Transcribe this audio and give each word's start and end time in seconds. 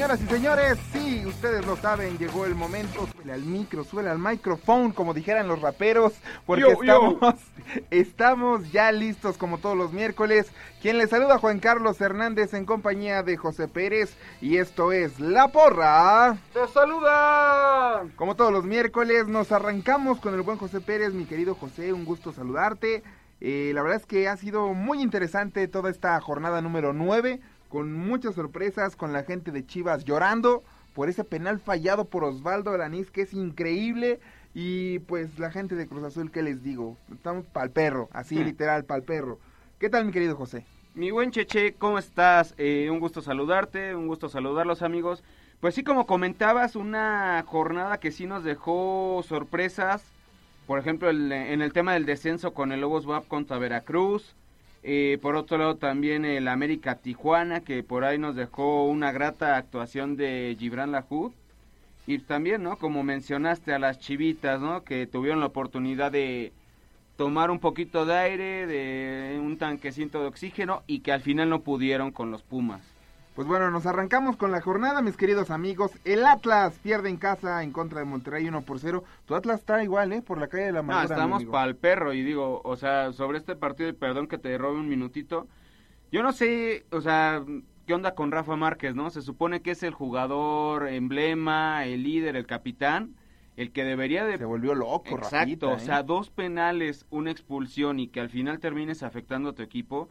Señoras 0.00 0.22
y 0.22 0.26
señores, 0.28 0.78
sí, 0.94 1.26
ustedes 1.26 1.66
lo 1.66 1.76
saben, 1.76 2.16
llegó 2.16 2.46
el 2.46 2.54
momento, 2.54 3.06
suele 3.14 3.34
al 3.34 3.42
micro, 3.42 3.84
suele 3.84 4.08
al 4.08 4.18
micrófono, 4.18 4.94
como 4.94 5.12
dijeran 5.12 5.46
los 5.46 5.60
raperos, 5.60 6.14
porque 6.46 6.62
Yo, 6.62 6.82
yo. 6.82 7.10
estamos, 7.18 7.36
estamos 7.90 8.72
ya 8.72 8.92
listos 8.92 9.36
como 9.36 9.58
todos 9.58 9.76
los 9.76 9.92
miércoles. 9.92 10.50
Quien 10.80 10.96
les 10.96 11.10
saluda 11.10 11.36
Juan 11.36 11.60
Carlos 11.60 12.00
Hernández 12.00 12.54
en 12.54 12.64
compañía 12.64 13.22
de 13.22 13.36
José 13.36 13.68
Pérez 13.68 14.16
y 14.40 14.56
esto 14.56 14.90
es 14.90 15.20
La 15.20 15.48
Porra. 15.48 16.38
¡Te 16.54 16.66
saluda! 16.68 18.06
Como 18.16 18.36
todos 18.36 18.52
los 18.54 18.64
miércoles, 18.64 19.26
nos 19.26 19.52
arrancamos 19.52 20.18
con 20.18 20.32
el 20.32 20.40
buen 20.40 20.56
José 20.56 20.80
Pérez, 20.80 21.12
mi 21.12 21.26
querido 21.26 21.54
José, 21.54 21.92
un 21.92 22.06
gusto 22.06 22.32
saludarte. 22.32 23.02
Eh, 23.42 23.72
la 23.74 23.82
verdad 23.82 23.98
es 24.00 24.06
que 24.06 24.28
ha 24.28 24.36
sido 24.38 24.72
muy 24.72 25.02
interesante 25.02 25.68
toda 25.68 25.90
esta 25.90 26.18
jornada 26.20 26.62
número 26.62 26.94
9, 26.94 27.40
con 27.70 27.94
muchas 27.94 28.34
sorpresas, 28.34 28.96
con 28.96 29.14
la 29.14 29.22
gente 29.22 29.52
de 29.52 29.64
Chivas 29.64 30.04
llorando 30.04 30.62
por 30.92 31.08
ese 31.08 31.24
penal 31.24 31.60
fallado 31.60 32.04
por 32.04 32.24
Osvaldo 32.24 32.72
Alanís, 32.72 33.10
que 33.10 33.22
es 33.22 33.32
increíble. 33.32 34.20
Y 34.52 34.98
pues 35.00 35.38
la 35.38 35.52
gente 35.52 35.76
de 35.76 35.86
Cruz 35.86 36.02
Azul, 36.02 36.32
¿qué 36.32 36.42
les 36.42 36.62
digo? 36.64 36.96
Estamos 37.12 37.46
pa'l 37.46 37.70
perro, 37.70 38.08
así 38.12 38.36
Hmm. 38.36 38.42
literal, 38.44 38.84
pa'l 38.84 39.04
perro. 39.04 39.38
¿Qué 39.78 39.88
tal, 39.88 40.04
mi 40.04 40.12
querido 40.12 40.34
José? 40.36 40.66
Mi 40.94 41.12
buen 41.12 41.30
Cheche, 41.30 41.74
¿cómo 41.74 41.98
estás? 41.98 42.54
Eh, 42.58 42.88
un 42.90 42.98
gusto 42.98 43.22
saludarte, 43.22 43.94
un 43.94 44.08
gusto 44.08 44.28
saludarlos 44.28 44.82
amigos. 44.82 45.22
Pues 45.60 45.76
sí, 45.76 45.84
como 45.84 46.06
comentabas, 46.06 46.74
una 46.74 47.44
jornada 47.46 47.98
que 48.00 48.10
sí 48.10 48.26
nos 48.26 48.42
dejó 48.42 49.22
sorpresas. 49.24 50.02
Por 50.66 50.80
ejemplo, 50.80 51.08
el- 51.10 51.30
en 51.30 51.62
el 51.62 51.72
tema 51.72 51.92
del 51.94 52.06
descenso 52.06 52.52
con 52.52 52.72
el 52.72 52.80
Lobos 52.80 53.06
WAP 53.06 53.28
contra 53.28 53.58
Veracruz. 53.58 54.34
Eh, 54.82 55.18
por 55.20 55.36
otro 55.36 55.58
lado 55.58 55.76
también 55.76 56.24
el 56.24 56.48
América 56.48 56.96
Tijuana, 56.96 57.60
que 57.60 57.82
por 57.82 58.04
ahí 58.04 58.18
nos 58.18 58.34
dejó 58.34 58.86
una 58.86 59.12
grata 59.12 59.56
actuación 59.56 60.16
de 60.16 60.56
Gibran 60.58 60.92
Lahoud. 60.92 61.32
Y 62.06 62.18
también, 62.18 62.62
¿no? 62.62 62.76
Como 62.76 63.02
mencionaste 63.02 63.72
a 63.72 63.78
las 63.78 63.98
chivitas, 64.00 64.60
¿no? 64.60 64.82
Que 64.84 65.06
tuvieron 65.06 65.40
la 65.40 65.46
oportunidad 65.46 66.10
de 66.10 66.52
tomar 67.16 67.50
un 67.50 67.60
poquito 67.60 68.06
de 68.06 68.14
aire, 68.14 68.66
de 68.66 69.38
un 69.38 69.58
tanquecito 69.58 70.22
de 70.22 70.28
oxígeno 70.28 70.82
y 70.86 71.00
que 71.00 71.12
al 71.12 71.20
final 71.20 71.50
no 71.50 71.60
pudieron 71.60 72.10
con 72.10 72.30
los 72.30 72.42
Pumas. 72.42 72.99
Pues 73.34 73.46
bueno, 73.46 73.70
nos 73.70 73.86
arrancamos 73.86 74.36
con 74.36 74.50
la 74.50 74.60
jornada, 74.60 75.02
mis 75.02 75.16
queridos 75.16 75.50
amigos. 75.50 75.92
El 76.04 76.26
Atlas 76.26 76.78
pierde 76.82 77.08
en 77.08 77.16
casa 77.16 77.62
en 77.62 77.72
contra 77.72 78.00
de 78.00 78.04
Monterrey 78.04 78.46
1 78.46 78.62
por 78.62 78.80
0. 78.80 79.04
Tu 79.24 79.34
Atlas 79.34 79.60
está 79.60 79.82
igual, 79.82 80.12
¿eh? 80.12 80.20
Por 80.20 80.38
la 80.38 80.48
calle 80.48 80.64
de 80.64 80.72
la 80.72 80.82
No, 80.82 80.92
Amargura. 80.92 81.08
mi 81.08 81.14
estamos 81.14 81.44
para 81.44 81.66
el 81.68 81.76
perro 81.76 82.12
y 82.12 82.22
digo, 82.22 82.60
o 82.64 82.76
sea, 82.76 83.12
sobre 83.12 83.38
este 83.38 83.54
partido, 83.56 83.88
y 83.88 83.92
perdón 83.92 84.26
que 84.26 84.36
te 84.36 84.58
robe 84.58 84.80
un 84.80 84.88
minutito, 84.88 85.46
yo 86.10 86.22
no 86.22 86.32
sé, 86.32 86.84
o 86.90 87.00
sea, 87.00 87.42
qué 87.86 87.94
onda 87.94 88.14
con 88.14 88.32
Rafa 88.32 88.56
Márquez, 88.56 88.94
¿no? 88.96 89.10
Se 89.10 89.22
supone 89.22 89.62
que 89.62 89.70
es 89.70 89.82
el 89.84 89.94
jugador 89.94 90.88
emblema, 90.88 91.86
el 91.86 92.02
líder, 92.02 92.34
el 92.36 92.46
capitán, 92.46 93.14
el 93.56 93.70
que 93.72 93.84
debería 93.84 94.24
de... 94.24 94.38
Se 94.38 94.44
volvió 94.44 94.74
loco, 94.74 95.04
Exacto, 95.16 95.36
Rafita, 95.36 95.66
o 95.68 95.76
¿eh? 95.76 95.80
sea, 95.80 96.02
dos 96.02 96.30
penales, 96.30 97.06
una 97.10 97.30
expulsión 97.30 98.00
y 98.00 98.08
que 98.08 98.20
al 98.20 98.28
final 98.28 98.58
termines 98.58 99.02
afectando 99.04 99.50
a 99.50 99.52
tu 99.54 99.62
equipo, 99.62 100.08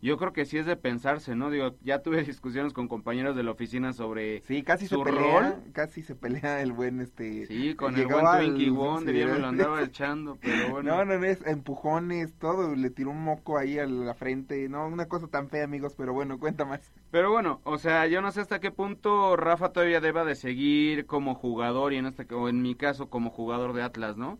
yo 0.00 0.16
creo 0.16 0.32
que 0.32 0.44
sí 0.44 0.58
es 0.58 0.66
de 0.66 0.76
pensarse, 0.76 1.34
¿no? 1.36 1.50
Digo, 1.50 1.76
ya 1.82 2.02
tuve 2.02 2.22
discusiones 2.24 2.72
con 2.72 2.88
compañeros 2.88 3.36
de 3.36 3.42
la 3.42 3.50
oficina 3.52 3.92
sobre 3.92 4.42
Sí, 4.42 4.62
casi 4.62 4.86
se 4.88 4.96
su 4.96 5.02
pelea, 5.02 5.40
rol. 5.40 5.72
casi 5.72 6.02
se 6.02 6.14
pelea 6.14 6.62
el 6.62 6.72
buen 6.72 7.00
este. 7.00 7.46
Sí, 7.46 7.74
con 7.74 7.96
el 7.96 8.06
buen 8.06 8.30
Twinkie 8.30 8.70
Wonder, 8.70 9.14
sí, 9.14 9.20
ya 9.20 9.26
me 9.26 9.38
lo 9.38 9.48
andaba 9.48 9.82
echando, 9.82 10.38
pero 10.42 10.68
bueno. 10.68 10.96
No, 10.96 11.04
no, 11.04 11.18
no, 11.18 11.24
es 11.26 11.44
empujones, 11.46 12.34
todo, 12.38 12.74
le 12.74 12.90
tiró 12.90 13.10
un 13.10 13.22
moco 13.24 13.58
ahí 13.58 13.78
a 13.78 13.86
la 13.86 14.14
frente, 14.14 14.68
no, 14.68 14.86
una 14.86 15.08
cosa 15.08 15.28
tan 15.28 15.48
fea, 15.48 15.64
amigos, 15.64 15.94
pero 15.96 16.12
bueno, 16.12 16.38
cuenta 16.38 16.64
más. 16.64 16.92
Pero 17.10 17.30
bueno, 17.30 17.60
o 17.64 17.78
sea, 17.78 18.06
yo 18.06 18.20
no 18.20 18.30
sé 18.32 18.40
hasta 18.42 18.60
qué 18.60 18.70
punto 18.70 19.36
Rafa 19.36 19.72
todavía 19.72 20.00
deba 20.00 20.24
de 20.24 20.34
seguir 20.36 21.06
como 21.06 21.34
jugador 21.34 21.92
y 21.92 21.96
en 21.96 22.06
este 22.06 22.26
o 22.34 22.48
en 22.48 22.60
mi 22.62 22.74
caso 22.74 23.08
como 23.08 23.30
jugador 23.30 23.72
de 23.72 23.82
Atlas, 23.82 24.16
¿no? 24.16 24.38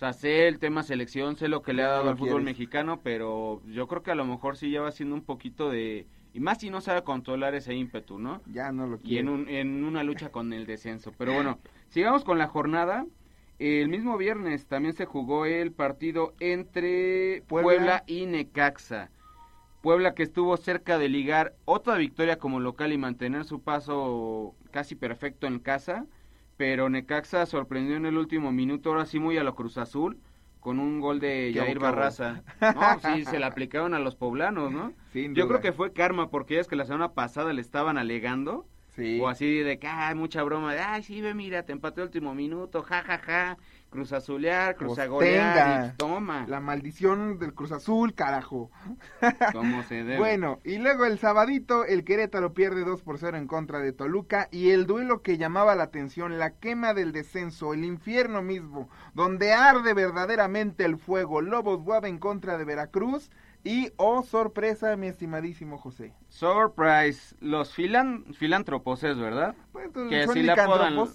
O 0.00 0.02
sea, 0.02 0.14
sé 0.14 0.48
el 0.48 0.58
tema 0.58 0.82
selección, 0.82 1.36
sé 1.36 1.48
lo 1.48 1.60
que 1.60 1.74
le 1.74 1.82
ha 1.82 1.88
no 1.98 2.04
dado 2.04 2.08
al 2.08 2.16
fútbol 2.16 2.42
quieres. 2.42 2.42
mexicano, 2.42 3.00
pero 3.02 3.60
yo 3.66 3.86
creo 3.86 4.02
que 4.02 4.10
a 4.10 4.14
lo 4.14 4.24
mejor 4.24 4.56
sí 4.56 4.70
ya 4.70 4.80
va 4.80 4.92
siendo 4.92 5.14
un 5.14 5.22
poquito 5.24 5.68
de 5.68 6.08
y 6.32 6.40
más 6.40 6.58
si 6.58 6.70
no 6.70 6.80
sabe 6.80 7.04
controlar 7.04 7.54
ese 7.54 7.74
ímpetu, 7.74 8.18
¿no? 8.18 8.40
Ya 8.46 8.72
no 8.72 8.86
lo 8.86 8.98
Y 9.02 9.18
quiere. 9.18 9.20
en 9.20 9.28
un 9.28 9.48
en 9.50 9.84
una 9.84 10.02
lucha 10.02 10.30
con 10.30 10.54
el 10.54 10.64
descenso. 10.64 11.12
Pero 11.18 11.34
bueno, 11.34 11.60
sigamos 11.90 12.24
con 12.24 12.38
la 12.38 12.46
jornada. 12.46 13.06
El 13.58 13.90
mismo 13.90 14.16
viernes 14.16 14.66
también 14.68 14.94
se 14.94 15.04
jugó 15.04 15.44
el 15.44 15.70
partido 15.72 16.34
entre 16.40 17.42
Puebla. 17.46 17.76
Puebla 17.76 18.04
y 18.06 18.24
Necaxa. 18.24 19.10
Puebla 19.82 20.14
que 20.14 20.22
estuvo 20.22 20.56
cerca 20.56 20.98
de 20.98 21.10
ligar 21.10 21.54
otra 21.66 21.96
victoria 21.96 22.38
como 22.38 22.58
local 22.60 22.92
y 22.92 22.98
mantener 22.98 23.44
su 23.44 23.60
paso 23.62 24.54
casi 24.70 24.94
perfecto 24.94 25.46
en 25.46 25.58
casa, 25.58 26.06
pero 26.60 26.90
Necaxa 26.90 27.46
sorprendió 27.46 27.96
en 27.96 28.04
el 28.04 28.18
último 28.18 28.52
minuto, 28.52 28.90
ahora 28.90 29.06
sí 29.06 29.18
muy 29.18 29.38
a 29.38 29.44
lo 29.44 29.54
Cruz 29.54 29.78
Azul, 29.78 30.20
con 30.60 30.78
un 30.78 31.00
gol 31.00 31.18
de 31.18 31.52
Jair 31.54 31.78
boca, 31.78 31.90
Barraza. 31.90 32.42
No, 32.74 33.00
sí, 33.00 33.24
se 33.24 33.38
le 33.38 33.46
aplicaron 33.46 33.94
a 33.94 33.98
los 33.98 34.14
poblanos, 34.14 34.70
¿no? 34.70 34.92
Sin 35.14 35.34
Yo 35.34 35.46
duda. 35.46 35.58
creo 35.58 35.60
que 35.62 35.72
fue 35.72 35.94
karma, 35.94 36.28
porque 36.28 36.56
ya 36.56 36.60
es 36.60 36.68
que 36.68 36.76
la 36.76 36.84
semana 36.84 37.14
pasada 37.14 37.54
le 37.54 37.62
estaban 37.62 37.96
alegando 37.96 38.66
Sí. 38.94 39.18
O 39.22 39.28
así 39.28 39.60
de 39.60 39.78
que, 39.78 39.86
ay, 39.86 40.14
mucha 40.14 40.42
broma 40.42 40.74
de, 40.74 40.80
ay, 40.80 41.02
sí, 41.02 41.22
ve, 41.22 41.32
mira, 41.32 41.64
te 41.64 41.72
empató 41.72 42.02
el 42.02 42.08
último 42.08 42.34
minuto, 42.34 42.82
ja, 42.82 43.02
ja, 43.04 43.16
ja, 43.18 43.56
cruz 43.90 44.12
azulear, 44.12 44.76
cruz 44.76 44.98
Pues 45.08 45.28
y 45.28 45.96
toma, 45.96 46.46
La 46.48 46.60
maldición 46.60 47.38
del 47.38 47.52
Cruz 47.52 47.72
Azul, 47.72 48.14
carajo. 48.14 48.70
se 49.88 49.96
debe. 49.96 50.18
Bueno, 50.18 50.60
y 50.64 50.78
luego 50.78 51.04
el 51.04 51.18
sabadito, 51.18 51.84
el 51.84 52.04
Querétaro 52.04 52.54
pierde 52.54 52.84
2 52.84 53.02
por 53.02 53.18
0 53.18 53.36
en 53.36 53.46
contra 53.46 53.80
de 53.80 53.92
Toluca 53.92 54.48
y 54.50 54.70
el 54.70 54.86
duelo 54.86 55.22
que 55.22 55.36
llamaba 55.36 55.74
la 55.74 55.84
atención, 55.84 56.38
la 56.38 56.50
quema 56.50 56.94
del 56.94 57.12
descenso, 57.12 57.74
el 57.74 57.84
infierno 57.84 58.42
mismo, 58.42 58.88
donde 59.12 59.52
arde 59.52 59.92
verdaderamente 59.92 60.84
el 60.84 60.96
fuego, 60.96 61.40
Lobos 61.40 61.82
Guava 61.82 62.08
en 62.08 62.18
contra 62.18 62.56
de 62.56 62.64
Veracruz 62.64 63.30
y, 63.62 63.90
oh 63.96 64.22
sorpresa, 64.22 64.96
mi 64.96 65.06
estimadísimo 65.08 65.76
José. 65.78 66.14
Surprise, 66.28 67.34
los 67.40 67.74
filan, 67.74 68.24
filántropos 68.34 69.04
es, 69.04 69.18
¿verdad? 69.18 69.54
Pues, 69.72 69.88
Que 70.08 70.22
son 70.22 70.30
así 70.30 70.42
la 70.42 70.54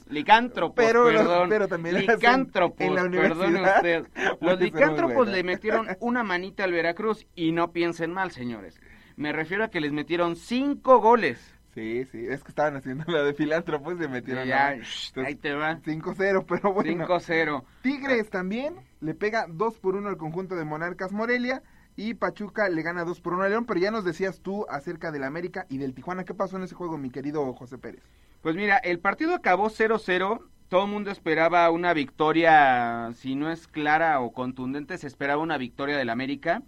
licántropos, 0.09 0.75
pero, 0.75 1.05
perdón, 1.05 1.49
pero 1.49 1.67
también 1.67 1.95
licántropos, 1.99 2.81
en 2.81 2.95
la 2.95 3.03
universidad. 3.05 3.75
usted. 3.77 4.07
Los 4.41 4.59
licántropos 4.59 5.27
le 5.27 5.43
metieron 5.43 5.87
una 5.99 6.23
manita 6.23 6.63
al 6.63 6.71
Veracruz 6.71 7.25
y 7.35 7.51
no 7.51 7.71
piensen 7.71 8.11
mal, 8.13 8.31
señores. 8.31 8.79
Me 9.15 9.31
refiero 9.31 9.63
a 9.63 9.69
que 9.69 9.79
les 9.81 9.91
metieron 9.91 10.35
cinco 10.35 10.99
goles. 10.99 11.53
Sí, 11.73 12.05
sí, 12.05 12.25
es 12.29 12.41
que 12.43 12.49
estaban 12.49 12.77
haciendo 12.77 13.03
la 13.11 13.23
de 13.23 13.33
filántropos 13.33 13.95
y 13.95 13.97
se 13.97 14.07
metieron 14.07 14.47
Ya, 14.47 14.67
a- 14.69 14.75
shh, 14.77 15.11
ahí 15.25 15.35
te 15.35 15.53
va. 15.53 15.77
5-0, 15.81 16.45
pero 16.47 16.73
bueno. 16.73 17.05
5-0. 17.05 17.63
Tigres 17.81 18.29
también 18.29 18.75
le 19.01 19.13
pega 19.13 19.45
2 19.49 19.79
por 19.79 19.95
1 19.95 20.07
al 20.07 20.15
conjunto 20.17 20.55
de 20.55 20.63
Monarcas 20.63 21.11
Morelia 21.11 21.63
y 21.95 22.13
Pachuca 22.15 22.69
le 22.69 22.81
gana 22.81 23.05
2 23.05 23.21
por 23.21 23.33
1 23.33 23.43
a 23.43 23.49
León, 23.49 23.65
pero 23.65 23.79
ya 23.79 23.91
nos 23.91 24.03
decías 24.03 24.41
tú 24.41 24.65
acerca 24.69 25.11
del 25.11 25.23
América 25.23 25.65
y 25.69 25.77
del 25.77 25.93
Tijuana. 25.93 26.25
¿Qué 26.25 26.33
pasó 26.33 26.57
en 26.57 26.63
ese 26.63 26.75
juego, 26.75 26.97
mi 26.97 27.09
querido 27.09 27.53
José 27.53 27.77
Pérez? 27.77 28.03
Pues 28.41 28.55
mira, 28.55 28.77
el 28.77 28.99
partido 28.99 29.33
acabó 29.33 29.69
0-0. 29.69 30.41
Todo 30.67 30.85
el 30.85 30.91
mundo 30.91 31.11
esperaba 31.11 31.69
una 31.69 31.93
victoria, 31.93 33.11
si 33.15 33.35
no 33.35 33.51
es 33.51 33.67
clara 33.67 34.19
o 34.19 34.33
contundente, 34.33 34.97
se 34.97 35.07
esperaba 35.07 35.41
una 35.41 35.57
victoria 35.57 35.97
del 35.97 36.09
América. 36.09 36.63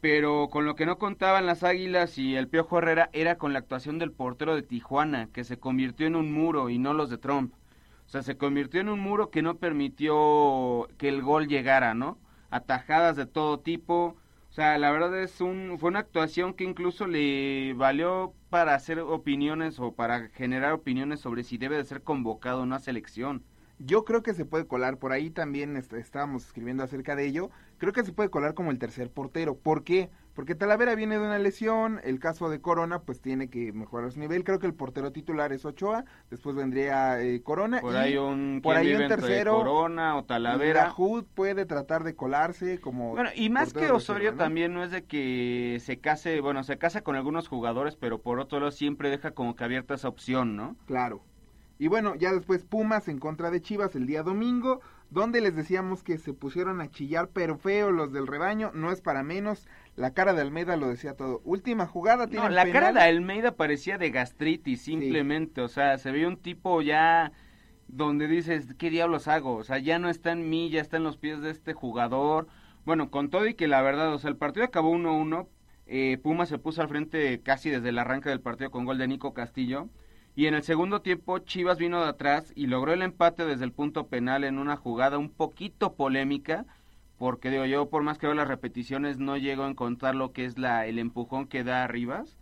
Pero 0.00 0.48
con 0.50 0.64
lo 0.64 0.74
que 0.74 0.86
no 0.86 0.98
contaban 0.98 1.46
las 1.46 1.62
Águilas 1.62 2.18
y 2.18 2.36
el 2.36 2.48
Piojo 2.48 2.78
Herrera 2.78 3.08
era 3.12 3.38
con 3.38 3.52
la 3.52 3.60
actuación 3.60 3.98
del 3.98 4.10
portero 4.10 4.54
de 4.54 4.62
Tijuana, 4.62 5.28
que 5.32 5.44
se 5.44 5.58
convirtió 5.58 6.06
en 6.06 6.16
un 6.16 6.32
muro 6.32 6.70
y 6.70 6.78
no 6.78 6.92
los 6.92 7.08
de 7.08 7.18
Trump. 7.18 7.54
O 8.06 8.08
sea, 8.08 8.22
se 8.22 8.36
convirtió 8.36 8.80
en 8.80 8.88
un 8.88 9.00
muro 9.00 9.30
que 9.30 9.42
no 9.42 9.56
permitió 9.56 10.88
que 10.98 11.08
el 11.08 11.22
gol 11.22 11.46
llegara, 11.46 11.94
¿no? 11.94 12.18
Atajadas 12.50 13.16
de 13.16 13.26
todo 13.26 13.60
tipo. 13.60 14.16
O 14.52 14.54
sea, 14.54 14.76
la 14.78 14.90
verdad 14.90 15.18
es 15.22 15.40
un 15.40 15.78
fue 15.80 15.88
una 15.90 16.00
actuación 16.00 16.52
que 16.54 16.64
incluso 16.64 17.06
le 17.06 17.72
valió 17.74 18.34
para 18.50 18.74
hacer 18.74 18.98
opiniones 19.00 19.80
o 19.80 19.94
para 19.94 20.28
generar 20.28 20.72
opiniones 20.74 21.20
sobre 21.20 21.42
si 21.42 21.56
debe 21.56 21.76
de 21.78 21.84
ser 21.86 22.02
convocado 22.02 22.60
a 22.60 22.62
una 22.64 22.78
selección. 22.78 23.44
Yo 23.78 24.04
creo 24.04 24.22
que 24.22 24.34
se 24.34 24.44
puede 24.44 24.66
colar, 24.66 24.98
por 24.98 25.12
ahí 25.12 25.30
también 25.30 25.76
est- 25.76 25.92
estábamos 25.94 26.44
escribiendo 26.46 26.84
acerca 26.84 27.16
de 27.16 27.26
ello, 27.26 27.50
creo 27.78 27.92
que 27.94 28.04
se 28.04 28.12
puede 28.12 28.30
colar 28.30 28.52
como 28.54 28.70
el 28.70 28.78
tercer 28.78 29.10
portero. 29.10 29.56
¿Por 29.58 29.84
qué? 29.84 30.10
Porque 30.10 30.21
Talavera 30.58 30.94
viene 30.94 31.18
de 31.18 31.26
una 31.26 31.38
lesión, 31.38 32.00
el 32.04 32.18
caso 32.18 32.48
de 32.48 32.60
Corona 32.60 33.00
pues 33.00 33.20
tiene 33.20 33.48
que 33.48 33.72
mejorar 33.72 34.12
su 34.12 34.20
nivel, 34.20 34.44
creo 34.44 34.58
que 34.58 34.66
el 34.66 34.74
portero 34.74 35.12
titular 35.12 35.52
es 35.52 35.64
Ochoa, 35.64 36.04
después 36.30 36.56
vendría 36.56 37.20
eh, 37.20 37.42
Corona 37.42 37.80
Por 37.80 37.94
y 37.94 37.96
ahí 37.96 38.16
un, 38.16 38.60
por 38.62 38.76
ahí 38.76 38.94
un 38.94 39.08
tercero, 39.08 39.56
Corona 39.56 40.16
o 40.16 40.24
Talavera. 40.24 40.82
Grajud 40.84 41.24
puede 41.34 41.66
tratar 41.66 42.04
de 42.04 42.14
colarse 42.14 42.80
como 42.80 43.10
Bueno, 43.10 43.30
y 43.34 43.50
más 43.50 43.72
que 43.72 43.90
Osorio 43.90 44.34
también 44.34 44.74
no 44.74 44.82
es 44.82 44.90
de 44.90 45.04
que 45.04 45.78
se 45.80 45.98
case, 45.98 46.40
bueno, 46.40 46.62
se 46.64 46.78
casa 46.78 47.02
con 47.02 47.16
algunos 47.16 47.48
jugadores, 47.48 47.96
pero 47.96 48.20
por 48.20 48.40
otro 48.40 48.60
lado 48.60 48.70
siempre 48.70 49.10
deja 49.10 49.32
como 49.32 49.56
que 49.56 49.64
abierta 49.64 49.94
esa 49.94 50.08
opción, 50.08 50.56
¿no? 50.56 50.76
Claro. 50.86 51.22
Y 51.78 51.88
bueno, 51.88 52.14
ya 52.14 52.32
después 52.32 52.64
Pumas 52.64 53.08
en 53.08 53.18
contra 53.18 53.50
de 53.50 53.60
Chivas 53.60 53.96
el 53.96 54.06
día 54.06 54.22
domingo, 54.22 54.80
donde 55.10 55.40
les 55.40 55.56
decíamos 55.56 56.02
que 56.02 56.16
se 56.16 56.32
pusieron 56.32 56.80
a 56.80 56.90
chillar, 56.90 57.28
pero 57.32 57.56
feo 57.58 57.90
los 57.90 58.12
del 58.12 58.26
rebaño, 58.26 58.70
no 58.72 58.92
es 58.92 59.00
para 59.00 59.22
menos. 59.22 59.66
La 59.94 60.14
cara 60.14 60.32
de 60.32 60.40
Almeida 60.40 60.76
lo 60.76 60.88
decía 60.88 61.14
todo. 61.16 61.40
Última 61.44 61.86
jugada, 61.86 62.26
tiene 62.26 62.44
No, 62.44 62.50
la 62.50 62.70
cara 62.70 62.92
de 62.92 63.00
Almeida 63.00 63.56
parecía 63.56 63.98
de 63.98 64.10
gastritis, 64.10 64.82
simplemente. 64.82 65.60
O 65.60 65.68
sea, 65.68 65.98
se 65.98 66.10
veía 66.10 66.28
un 66.28 66.38
tipo 66.38 66.80
ya 66.80 67.32
donde 67.88 68.26
dices, 68.26 68.74
¿qué 68.78 68.88
diablos 68.88 69.28
hago? 69.28 69.54
O 69.56 69.64
sea, 69.64 69.78
ya 69.78 69.98
no 69.98 70.08
está 70.08 70.32
en 70.32 70.48
mí, 70.48 70.70
ya 70.70 70.80
está 70.80 70.96
en 70.96 71.04
los 71.04 71.18
pies 71.18 71.42
de 71.42 71.50
este 71.50 71.74
jugador. 71.74 72.48
Bueno, 72.86 73.10
con 73.10 73.28
todo 73.28 73.46
y 73.46 73.54
que 73.54 73.68
la 73.68 73.82
verdad, 73.82 74.12
o 74.14 74.18
sea, 74.18 74.30
el 74.30 74.36
partido 74.36 74.64
acabó 74.64 74.92
1-1. 74.92 75.46
Eh, 75.86 76.18
Puma 76.22 76.46
se 76.46 76.58
puso 76.58 76.80
al 76.80 76.88
frente 76.88 77.40
casi 77.42 77.68
desde 77.68 77.90
el 77.90 77.98
arranque 77.98 78.30
del 78.30 78.40
partido 78.40 78.70
con 78.70 78.86
gol 78.86 78.98
de 78.98 79.08
Nico 79.08 79.34
Castillo. 79.34 79.88
Y 80.34 80.46
en 80.46 80.54
el 80.54 80.62
segundo 80.62 81.02
tiempo, 81.02 81.38
Chivas 81.40 81.76
vino 81.76 82.02
de 82.02 82.08
atrás 82.08 82.52
y 82.56 82.66
logró 82.66 82.94
el 82.94 83.02
empate 83.02 83.44
desde 83.44 83.64
el 83.64 83.72
punto 83.72 84.06
penal 84.06 84.44
en 84.44 84.58
una 84.58 84.76
jugada 84.76 85.18
un 85.18 85.28
poquito 85.28 85.92
polémica. 85.94 86.64
Porque 87.22 87.50
digo, 87.50 87.66
yo 87.66 87.88
por 87.88 88.02
más 88.02 88.18
que 88.18 88.26
veo 88.26 88.34
las 88.34 88.48
repeticiones 88.48 89.20
no 89.20 89.36
llego 89.36 89.62
a 89.62 89.70
encontrar 89.70 90.16
lo 90.16 90.32
que 90.32 90.44
es 90.44 90.58
la, 90.58 90.86
el 90.88 90.98
empujón 90.98 91.46
que 91.46 91.62
da 91.62 91.86
Rivas. 91.86 92.36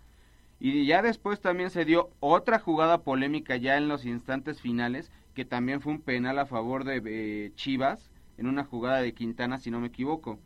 Y 0.58 0.86
ya 0.86 1.02
después 1.02 1.38
también 1.38 1.68
se 1.68 1.84
dio 1.84 2.08
otra 2.18 2.58
jugada 2.58 3.02
polémica 3.02 3.56
ya 3.56 3.76
en 3.76 3.88
los 3.88 4.06
instantes 4.06 4.62
finales, 4.62 5.12
que 5.34 5.44
también 5.44 5.82
fue 5.82 5.92
un 5.92 6.00
penal 6.00 6.38
a 6.38 6.46
favor 6.46 6.84
de 6.84 7.02
eh, 7.04 7.52
Chivas, 7.56 8.10
en 8.38 8.46
una 8.46 8.64
jugada 8.64 9.02
de 9.02 9.12
Quintana, 9.12 9.58
si 9.58 9.70
no 9.70 9.80
me 9.80 9.88
equivoco. 9.88 10.38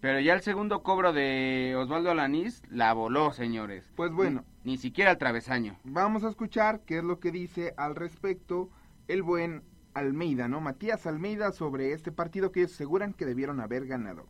Pero 0.00 0.18
ya 0.18 0.32
el 0.32 0.40
segundo 0.40 0.82
cobro 0.82 1.12
de 1.12 1.76
Osvaldo 1.78 2.10
Alanís 2.10 2.64
la 2.70 2.92
voló, 2.92 3.32
señores. 3.32 3.88
Pues 3.94 4.10
bueno. 4.10 4.44
Ni, 4.64 4.72
ni 4.72 4.78
siquiera 4.78 5.12
al 5.12 5.18
travesaño. 5.18 5.78
Vamos 5.84 6.24
a 6.24 6.28
escuchar 6.28 6.80
qué 6.80 6.98
es 6.98 7.04
lo 7.04 7.20
que 7.20 7.30
dice 7.30 7.72
al 7.76 7.94
respecto 7.94 8.68
el 9.06 9.22
buen 9.22 9.62
Almeida, 9.94 10.48
¿no? 10.48 10.60
Matías 10.60 11.06
Almeida 11.06 11.52
sobre 11.52 11.92
este 11.92 12.12
partido 12.12 12.52
que 12.52 12.60
ellos 12.60 12.72
aseguran 12.72 13.12
que 13.12 13.26
debieron 13.26 13.60
haber 13.60 13.86
ganado. 13.86 14.24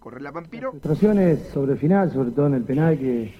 Corre 0.00 0.20
la 0.20 0.30
vampiro. 0.30 0.70
Frustraciones 0.70 1.40
sobre 1.52 1.72
el 1.72 1.78
final, 1.78 2.10
sobre 2.12 2.30
todo 2.30 2.46
en 2.46 2.54
el 2.54 2.62
penal, 2.62 2.98
que 2.98 3.32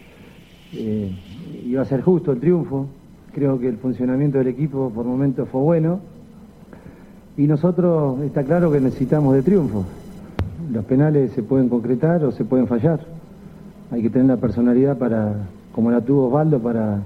eh, 0.72 1.62
iba 1.64 1.82
a 1.82 1.84
ser 1.84 2.02
justo 2.02 2.32
el 2.32 2.40
triunfo. 2.40 2.86
Creo 3.34 3.58
que 3.58 3.68
el 3.68 3.76
funcionamiento 3.78 4.38
del 4.38 4.48
equipo 4.48 4.90
por 4.90 5.04
momentos 5.04 5.48
fue 5.48 5.60
bueno. 5.60 6.00
Y 7.36 7.46
nosotros 7.46 8.20
está 8.22 8.44
claro 8.44 8.70
que 8.70 8.80
necesitamos 8.80 9.34
de 9.34 9.42
triunfo. 9.42 9.84
Los 10.70 10.84
penales 10.84 11.32
se 11.32 11.42
pueden 11.42 11.68
concretar 11.68 12.24
o 12.24 12.32
se 12.32 12.44
pueden 12.44 12.66
fallar. 12.66 13.04
Hay 13.90 14.02
que 14.02 14.10
tener 14.10 14.28
la 14.28 14.36
personalidad 14.36 14.96
para, 14.96 15.34
como 15.74 15.90
la 15.90 16.00
tuvo 16.00 16.28
Osvaldo, 16.28 16.60
para 16.60 17.02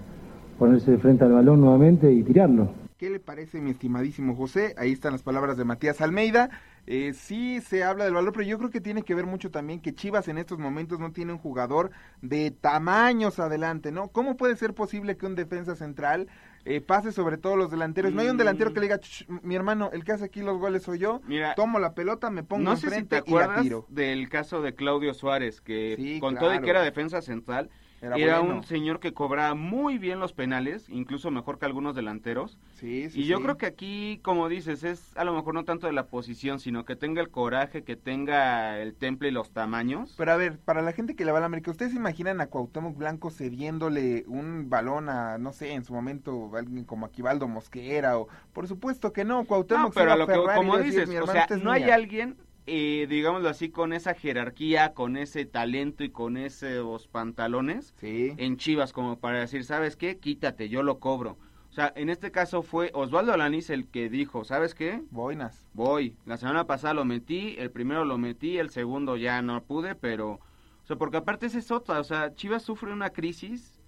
ponerse 0.58 0.90
de 0.90 0.98
frente 0.98 1.24
al 1.24 1.32
balón 1.32 1.60
nuevamente 1.60 2.12
y 2.12 2.22
tirarlo. 2.22 2.68
¿Qué 2.98 3.10
le 3.10 3.20
parece, 3.20 3.60
mi 3.60 3.70
estimadísimo 3.70 4.34
José? 4.34 4.74
Ahí 4.76 4.90
están 4.90 5.12
las 5.12 5.22
palabras 5.22 5.56
de 5.56 5.64
Matías 5.64 6.00
Almeida. 6.00 6.50
Eh, 6.84 7.12
sí 7.14 7.60
se 7.60 7.84
habla 7.84 8.04
del 8.04 8.14
valor, 8.14 8.32
pero 8.32 8.44
yo 8.44 8.58
creo 8.58 8.70
que 8.70 8.80
tiene 8.80 9.04
que 9.04 9.14
ver 9.14 9.24
mucho 9.24 9.52
también 9.52 9.78
que 9.80 9.94
Chivas 9.94 10.26
en 10.26 10.36
estos 10.36 10.58
momentos 10.58 10.98
no 10.98 11.12
tiene 11.12 11.30
un 11.32 11.38
jugador 11.38 11.92
de 12.22 12.50
tamaños 12.50 13.38
adelante, 13.38 13.92
¿no? 13.92 14.08
¿Cómo 14.08 14.36
puede 14.36 14.56
ser 14.56 14.74
posible 14.74 15.16
que 15.16 15.26
un 15.26 15.36
defensa 15.36 15.76
central 15.76 16.26
eh, 16.64 16.80
pase 16.80 17.12
sobre 17.12 17.38
todos 17.38 17.56
los 17.56 17.70
delanteros? 17.70 18.12
No 18.12 18.20
hay 18.20 18.30
un 18.30 18.36
delantero 18.36 18.72
que 18.74 18.80
le 18.80 18.86
diga, 18.86 18.98
"Ch, 18.98 19.26
mi 19.28 19.54
hermano, 19.54 19.90
el 19.92 20.02
que 20.02 20.10
hace 20.10 20.24
aquí 20.24 20.42
los 20.42 20.58
goles 20.58 20.82
soy 20.82 20.98
yo, 20.98 21.20
Mira, 21.24 21.54
tomo 21.54 21.78
la 21.78 21.94
pelota, 21.94 22.30
me 22.30 22.42
pongo 22.42 22.64
no 22.64 22.74
sé 22.74 22.80
si 22.80 22.86
enfrente 22.86 23.22
te 23.22 23.30
y 23.30 23.34
la 23.34 23.60
tiro. 23.62 23.86
del 23.90 24.28
caso 24.28 24.60
de 24.60 24.74
Claudio 24.74 25.14
Suárez, 25.14 25.60
que 25.60 25.94
Sí, 25.96 26.18
con 26.18 26.34
todo 26.36 26.52
y 26.52 26.60
que 26.60 26.70
era 26.70 26.82
defensa 26.82 27.22
central, 27.22 27.70
Era 28.00 28.16
era, 28.16 28.38
bueno. 28.40 28.56
un 28.56 28.64
señor 28.64 29.00
que 29.00 29.12
cobraba 29.12 29.54
muy 29.54 29.98
bien 29.98 30.20
los 30.20 30.32
penales, 30.32 30.88
incluso 30.88 31.30
mejor 31.32 31.58
que 31.58 31.66
algunos 31.66 31.96
delanteros. 31.96 32.58
Sí, 32.74 33.10
sí, 33.10 33.22
y 33.22 33.26
yo 33.26 33.38
sí. 33.38 33.42
creo 33.42 33.56
que 33.56 33.66
aquí, 33.66 34.20
como 34.22 34.48
dices, 34.48 34.84
es 34.84 35.16
a 35.16 35.24
lo 35.24 35.34
mejor 35.34 35.54
no 35.54 35.64
tanto 35.64 35.88
de 35.88 35.92
la 35.92 36.06
posición, 36.06 36.60
sino 36.60 36.84
que 36.84 36.94
tenga 36.94 37.20
el 37.20 37.30
coraje, 37.30 37.82
que 37.82 37.96
tenga 37.96 38.78
el 38.78 38.94
temple 38.94 39.28
y 39.28 39.32
los 39.32 39.50
tamaños. 39.50 40.14
Pero 40.16 40.32
a 40.32 40.36
ver, 40.36 40.58
para 40.60 40.80
la 40.82 40.92
gente 40.92 41.16
que 41.16 41.24
le 41.24 41.32
va 41.32 41.38
a 41.38 41.40
la 41.40 41.46
América, 41.46 41.72
¿ustedes 41.72 41.90
se 41.92 41.98
imaginan 41.98 42.40
a 42.40 42.46
Cuauhtémoc 42.46 42.96
Blanco 42.96 43.30
cediéndole 43.30 44.24
un 44.28 44.70
balón 44.70 45.08
a, 45.08 45.38
no 45.38 45.52
sé, 45.52 45.72
en 45.72 45.84
su 45.84 45.92
momento, 45.92 46.52
alguien 46.56 46.84
como 46.84 47.06
Aquivaldo 47.06 47.48
Mosquera 47.48 48.18
o... 48.18 48.28
Por 48.52 48.68
supuesto 48.68 49.12
que 49.12 49.24
no, 49.24 49.44
Cuauhtémoc 49.44 49.86
No, 49.88 49.90
pero 49.90 50.12
a 50.12 50.16
lo 50.16 50.26
que, 50.26 50.34
como 50.34 50.76
decir, 50.76 50.92
dices, 50.92 51.08
"Mi 51.08 51.16
o 51.16 51.18
hermano, 51.18 51.32
sea, 51.32 51.42
esta 51.42 51.54
es 51.56 51.62
no 51.62 51.72
hay 51.72 51.84
mía". 51.84 51.94
alguien, 51.96 52.36
eh, 52.68 53.06
digámoslo 53.08 53.48
así, 53.48 53.70
con 53.70 53.92
esa 53.92 54.14
jerarquía, 54.14 54.92
con 54.94 55.16
ese 55.16 55.44
talento 55.46 56.04
y 56.04 56.10
con 56.10 56.36
esos 56.36 57.08
pantalones 57.08 57.94
Sí. 57.98 58.34
en 58.36 58.56
Chivas 58.56 58.92
como 58.92 59.18
para 59.18 59.40
decir, 59.40 59.64
¿sabes 59.64 59.96
qué? 59.96 60.18
Quítate, 60.18 60.68
yo 60.68 60.82
lo 60.82 60.98
cobro. 60.98 61.36
O 61.70 61.72
sea, 61.72 61.92
en 61.96 62.08
este 62.08 62.30
caso 62.30 62.62
fue 62.62 62.90
Osvaldo 62.94 63.32
Alaniz 63.32 63.70
el 63.70 63.86
que 63.86 64.08
dijo, 64.08 64.44
¿sabes 64.44 64.74
qué? 64.74 65.02
Boinas. 65.10 65.66
Voy. 65.74 66.16
La 66.26 66.36
semana 66.36 66.66
pasada 66.66 66.94
lo 66.94 67.04
metí, 67.04 67.56
el 67.58 67.70
primero 67.70 68.04
lo 68.04 68.18
metí, 68.18 68.58
el 68.58 68.70
segundo 68.70 69.16
ya 69.16 69.42
no 69.42 69.62
pude, 69.62 69.94
pero... 69.94 70.32
O 70.32 70.86
sea, 70.88 70.96
porque 70.96 71.18
aparte 71.18 71.46
es 71.46 71.70
otra, 71.70 72.00
o 72.00 72.04
sea, 72.04 72.34
Chivas 72.34 72.62
sufre 72.62 72.92
una 72.92 73.10
crisis 73.10 73.78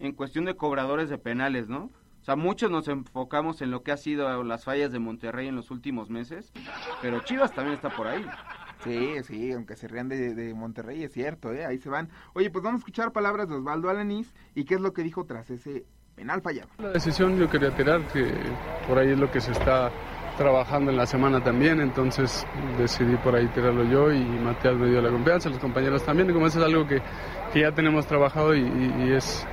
en 0.00 0.12
cuestión 0.12 0.44
de 0.44 0.56
cobradores 0.56 1.08
de 1.08 1.18
penales, 1.18 1.68
¿no? 1.68 1.90
O 2.20 2.24
sea, 2.24 2.36
muchos 2.36 2.70
nos 2.70 2.88
enfocamos 2.88 3.62
en 3.62 3.70
lo 3.70 3.82
que 3.82 3.92
ha 3.92 3.96
sido 3.96 4.44
las 4.44 4.64
fallas 4.64 4.92
de 4.92 4.98
Monterrey 4.98 5.48
en 5.48 5.56
los 5.56 5.70
últimos 5.70 6.10
meses, 6.10 6.52
pero 7.00 7.20
Chivas 7.20 7.52
también 7.52 7.74
está 7.76 7.90
por 7.90 8.06
ahí. 8.06 8.24
Sí, 8.84 9.14
sí, 9.24 9.52
aunque 9.52 9.76
se 9.76 9.88
rían 9.88 10.08
de, 10.08 10.34
de 10.34 10.54
Monterrey, 10.54 11.02
es 11.02 11.12
cierto, 11.12 11.52
¿eh? 11.52 11.66
Ahí 11.66 11.78
se 11.78 11.88
van. 11.88 12.10
Oye, 12.34 12.50
pues 12.50 12.62
vamos 12.62 12.78
a 12.78 12.82
escuchar 12.82 13.12
palabras 13.12 13.48
de 13.48 13.56
Osvaldo 13.56 13.88
Alanís 13.90 14.32
y 14.54 14.64
qué 14.64 14.74
es 14.74 14.80
lo 14.80 14.92
que 14.92 15.02
dijo 15.02 15.24
tras 15.24 15.50
ese 15.50 15.84
penal 16.14 16.42
fallado. 16.42 16.68
La 16.78 16.90
decisión 16.90 17.36
yo 17.38 17.48
quería 17.48 17.70
tirar, 17.74 18.06
que 18.08 18.32
por 18.86 18.98
ahí 18.98 19.10
es 19.10 19.18
lo 19.18 19.30
que 19.30 19.40
se 19.40 19.52
está 19.52 19.90
trabajando 20.36 20.92
en 20.92 20.96
la 20.96 21.06
semana 21.06 21.42
también, 21.42 21.80
entonces 21.80 22.46
decidí 22.78 23.16
por 23.16 23.34
ahí 23.34 23.48
tirarlo 23.48 23.82
yo 23.84 24.12
y 24.12 24.20
Matías 24.20 24.76
me 24.76 24.88
dio 24.88 25.02
la 25.02 25.10
confianza, 25.10 25.48
los 25.48 25.58
compañeros 25.58 26.04
también, 26.04 26.30
y 26.30 26.32
como 26.32 26.46
eso 26.46 26.60
es 26.60 26.64
algo 26.64 26.86
que, 26.86 27.02
que 27.52 27.60
ya 27.62 27.72
tenemos 27.72 28.06
trabajado 28.06 28.54
y, 28.54 28.60
y, 28.60 29.08
y 29.08 29.12
es, 29.14 29.44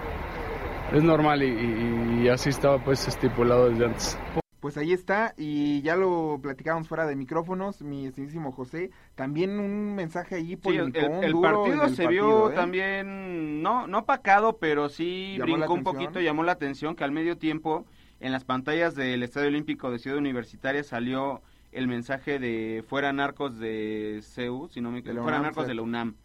es 0.94 1.04
normal 1.04 1.44
y, 1.44 2.24
y 2.24 2.30
así 2.30 2.50
estaba 2.50 2.84
pues 2.84 3.08
estipulado 3.08 3.70
desde 3.70 3.86
antes. 3.86 4.18
Pues 4.66 4.78
ahí 4.78 4.94
está, 4.94 5.36
y 5.38 5.84
ya 5.84 5.96
lo 5.96 6.40
platicábamos 6.42 6.88
fuera 6.88 7.06
de 7.06 7.16
micrófonos, 7.16 7.84
mi 7.84 8.08
estimadísimo 8.08 8.52
José. 8.52 8.90
También 9.14 9.60
un 9.60 9.94
mensaje 9.94 10.34
ahí 10.34 10.56
por 10.56 10.74
sí, 10.74 10.80
el, 10.80 10.96
el, 10.96 11.24
el, 11.24 11.34
partido 11.40 11.88
se 11.90 12.08
vio 12.08 12.50
¿eh? 12.50 12.56
también, 12.56 13.62
no, 13.62 13.86
no 13.86 14.06
pacado, 14.06 14.58
pero 14.58 14.90
sí 14.90 15.36
llamó 15.38 15.54
brincó 15.58 15.74
un 15.76 15.84
poquito, 15.84 16.20
llamó 16.20 16.42
la 16.42 16.54
atención 16.54 16.96
que 16.96 17.04
al 17.04 17.12
medio 17.12 17.38
tiempo 17.38 17.86
en 18.20 18.32
las 18.32 18.44
pantallas 18.44 18.96
del 18.96 19.22
Estadio 19.22 19.50
Olímpico 19.50 19.92
de 19.92 20.00
Ciudad 20.00 20.18
Universitaria 20.18 20.84
salió 20.84 21.44
el 21.72 21.88
mensaje 21.88 22.40
de 22.40 22.84
fuera 22.88 23.14
narcos 23.14 23.60
de 23.60 24.22
CEU, 24.24 24.68
si 24.70 24.82
no 24.82 24.90
me 24.90 25.02
equivoco, 25.02 25.22
fuera 25.22 25.42
narcos 25.42 25.68
de 25.68 25.76
la 25.76 25.84
UNAM. 25.84 26.16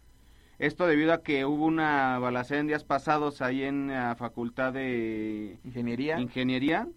Esto 0.61 0.85
debido 0.85 1.11
a 1.11 1.23
que 1.23 1.43
hubo 1.43 1.65
una 1.65 2.19
balacera 2.19 2.59
en 2.61 2.67
días 2.67 2.83
pasados 2.83 3.41
ahí 3.41 3.63
en 3.63 3.87
la 3.87 4.15
Facultad 4.15 4.71
de 4.71 5.57
Ingeniería. 5.65 6.19
Ingeniería 6.19 6.87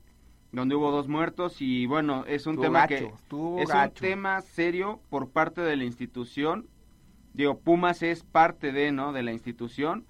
donde 0.53 0.75
hubo 0.75 0.91
dos 0.91 1.09
muertos 1.09 1.63
y 1.63 1.87
bueno, 1.87 2.27
es 2.29 2.47
un 2.47 2.61
tema 2.61 2.87
gacho, 2.87 3.13
que 3.57 3.63
es 3.63 3.69
gacho. 3.71 3.89
un 3.89 3.95
tema 3.95 4.41
serio 4.43 5.01
por 5.09 5.31
parte 5.31 5.63
de 5.63 5.77
la 5.77 5.85
institución. 5.85 6.69
Digo, 7.33 7.59
Pumas 7.59 8.03
es 8.03 8.23
parte 8.23 8.71
de, 8.71 8.93
¿no? 8.93 9.15
de 9.15 9.23
la 9.23 9.33
institución. 9.33 10.05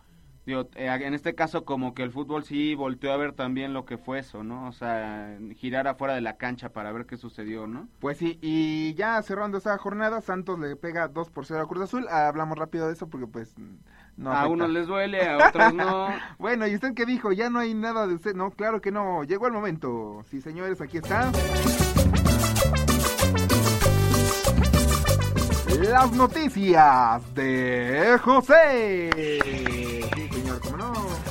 Digo, 0.46 0.68
eh, 0.74 0.88
en 0.88 1.14
este 1.14 1.34
caso 1.34 1.64
como 1.64 1.94
que 1.94 2.02
el 2.02 2.10
fútbol 2.10 2.44
sí 2.44 2.74
volteó 2.74 3.12
a 3.12 3.16
ver 3.16 3.32
también 3.32 3.72
lo 3.72 3.86
que 3.86 3.96
fue 3.96 4.18
eso, 4.18 4.44
¿no? 4.44 4.68
O 4.68 4.72
sea, 4.72 5.38
girar 5.56 5.88
afuera 5.88 6.14
de 6.14 6.20
la 6.20 6.36
cancha 6.36 6.68
para 6.68 6.92
ver 6.92 7.06
qué 7.06 7.16
sucedió, 7.16 7.66
¿no? 7.66 7.88
Pues 7.98 8.18
sí, 8.18 8.38
y 8.42 8.92
ya 8.94 9.20
cerrando 9.22 9.56
esa 9.56 9.76
jornada, 9.78 10.20
Santos 10.20 10.58
le 10.58 10.76
pega 10.76 11.08
2 11.08 11.30
por 11.30 11.46
0 11.46 11.62
a 11.62 11.66
Cruz 11.66 11.84
Azul. 11.84 12.06
Hablamos 12.08 12.58
rápido 12.58 12.86
de 12.88 12.92
eso 12.92 13.08
porque 13.08 13.26
pues 13.26 13.54
no 14.16 14.32
a 14.32 14.46
unos 14.46 14.68
les 14.70 14.86
duele, 14.86 15.26
a 15.26 15.48
otros 15.48 15.74
no. 15.74 16.08
bueno, 16.38 16.66
¿y 16.66 16.74
usted 16.74 16.94
qué 16.94 17.06
dijo? 17.06 17.32
Ya 17.32 17.48
no 17.48 17.58
hay 17.58 17.74
nada 17.74 18.06
de 18.06 18.14
usted. 18.14 18.34
No, 18.34 18.50
claro 18.50 18.80
que 18.80 18.90
no. 18.90 19.24
Llegó 19.24 19.46
el 19.46 19.52
momento. 19.54 20.22
Sí, 20.30 20.40
señores, 20.40 20.80
aquí 20.80 20.98
está. 20.98 21.32
Las 25.80 26.12
noticias 26.12 27.34
de 27.34 28.18
José. 28.22 29.10
Sí. 30.62 30.70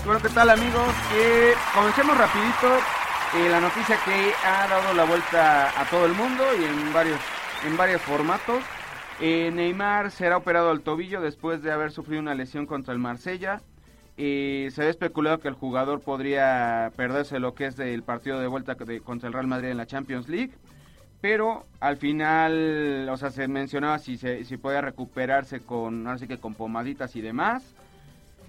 Bueno, 0.05 0.21
¿qué 0.21 0.29
tal 0.29 0.49
amigos? 0.49 0.93
Eh, 1.15 1.53
comencemos 1.73 2.17
rapidito. 2.17 2.77
Eh, 3.35 3.49
la 3.49 3.59
noticia 3.59 3.97
que 4.05 4.31
ha 4.45 4.67
dado 4.67 4.93
la 4.93 5.05
vuelta 5.05 5.79
a 5.79 5.85
todo 5.89 6.05
el 6.05 6.13
mundo 6.13 6.43
y 6.59 6.63
en 6.65 6.93
varios, 6.93 7.19
en 7.65 7.75
varios 7.77 8.01
formatos. 8.01 8.63
Eh, 9.19 9.51
Neymar 9.53 10.11
será 10.11 10.37
operado 10.37 10.69
al 10.69 10.81
tobillo 10.81 11.21
después 11.21 11.63
de 11.63 11.71
haber 11.71 11.91
sufrido 11.91 12.21
una 12.21 12.35
lesión 12.35 12.65
contra 12.65 12.93
el 12.93 12.99
Marsella. 12.99 13.61
Eh, 14.17 14.69
se 14.71 14.83
ha 14.83 14.89
especulado 14.89 15.39
que 15.39 15.47
el 15.47 15.55
jugador 15.55 16.01
podría 16.01 16.91
perderse 16.95 17.39
lo 17.39 17.55
que 17.55 17.67
es 17.67 17.79
el 17.79 18.03
partido 18.03 18.39
de 18.39 18.47
vuelta 18.47 18.75
de, 18.75 19.01
contra 19.01 19.27
el 19.27 19.33
Real 19.33 19.47
Madrid 19.47 19.69
en 19.69 19.77
la 19.77 19.87
Champions 19.87 20.27
League. 20.29 20.53
Pero 21.21 21.65
al 21.79 21.97
final, 21.97 23.07
o 23.09 23.17
sea, 23.17 23.31
se 23.31 23.47
mencionaba 23.47 23.97
si, 23.97 24.17
se, 24.17 24.43
si 24.43 24.57
podía 24.57 24.81
recuperarse 24.81 25.61
con, 25.61 26.07
así 26.07 26.27
que 26.27 26.37
con 26.37 26.53
pomaditas 26.53 27.15
y 27.15 27.21
demás. 27.21 27.73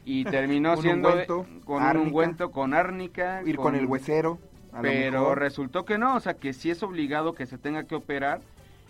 Y 0.05 0.25
terminó 0.25 0.77
siendo 0.77 1.09
ungüento, 1.09 1.47
con 1.65 1.83
árnica. 1.83 2.01
un 2.01 2.07
ungüento 2.07 2.51
con 2.51 2.75
árnica. 2.75 3.43
Ir 3.45 3.57
con, 3.57 3.65
con 3.65 3.75
el 3.77 3.87
huesero. 3.87 4.39
Pero 4.83 5.35
resultó 5.35 5.85
que 5.85 5.99
no, 5.99 6.17
o 6.17 6.21
sea, 6.21 6.35
que 6.35 6.53
sí 6.53 6.71
es 6.71 6.83
obligado 6.83 7.35
que 7.35 7.47
se 7.47 7.59
tenga 7.59 7.85
que 7.85 7.95
operar 7.95 8.41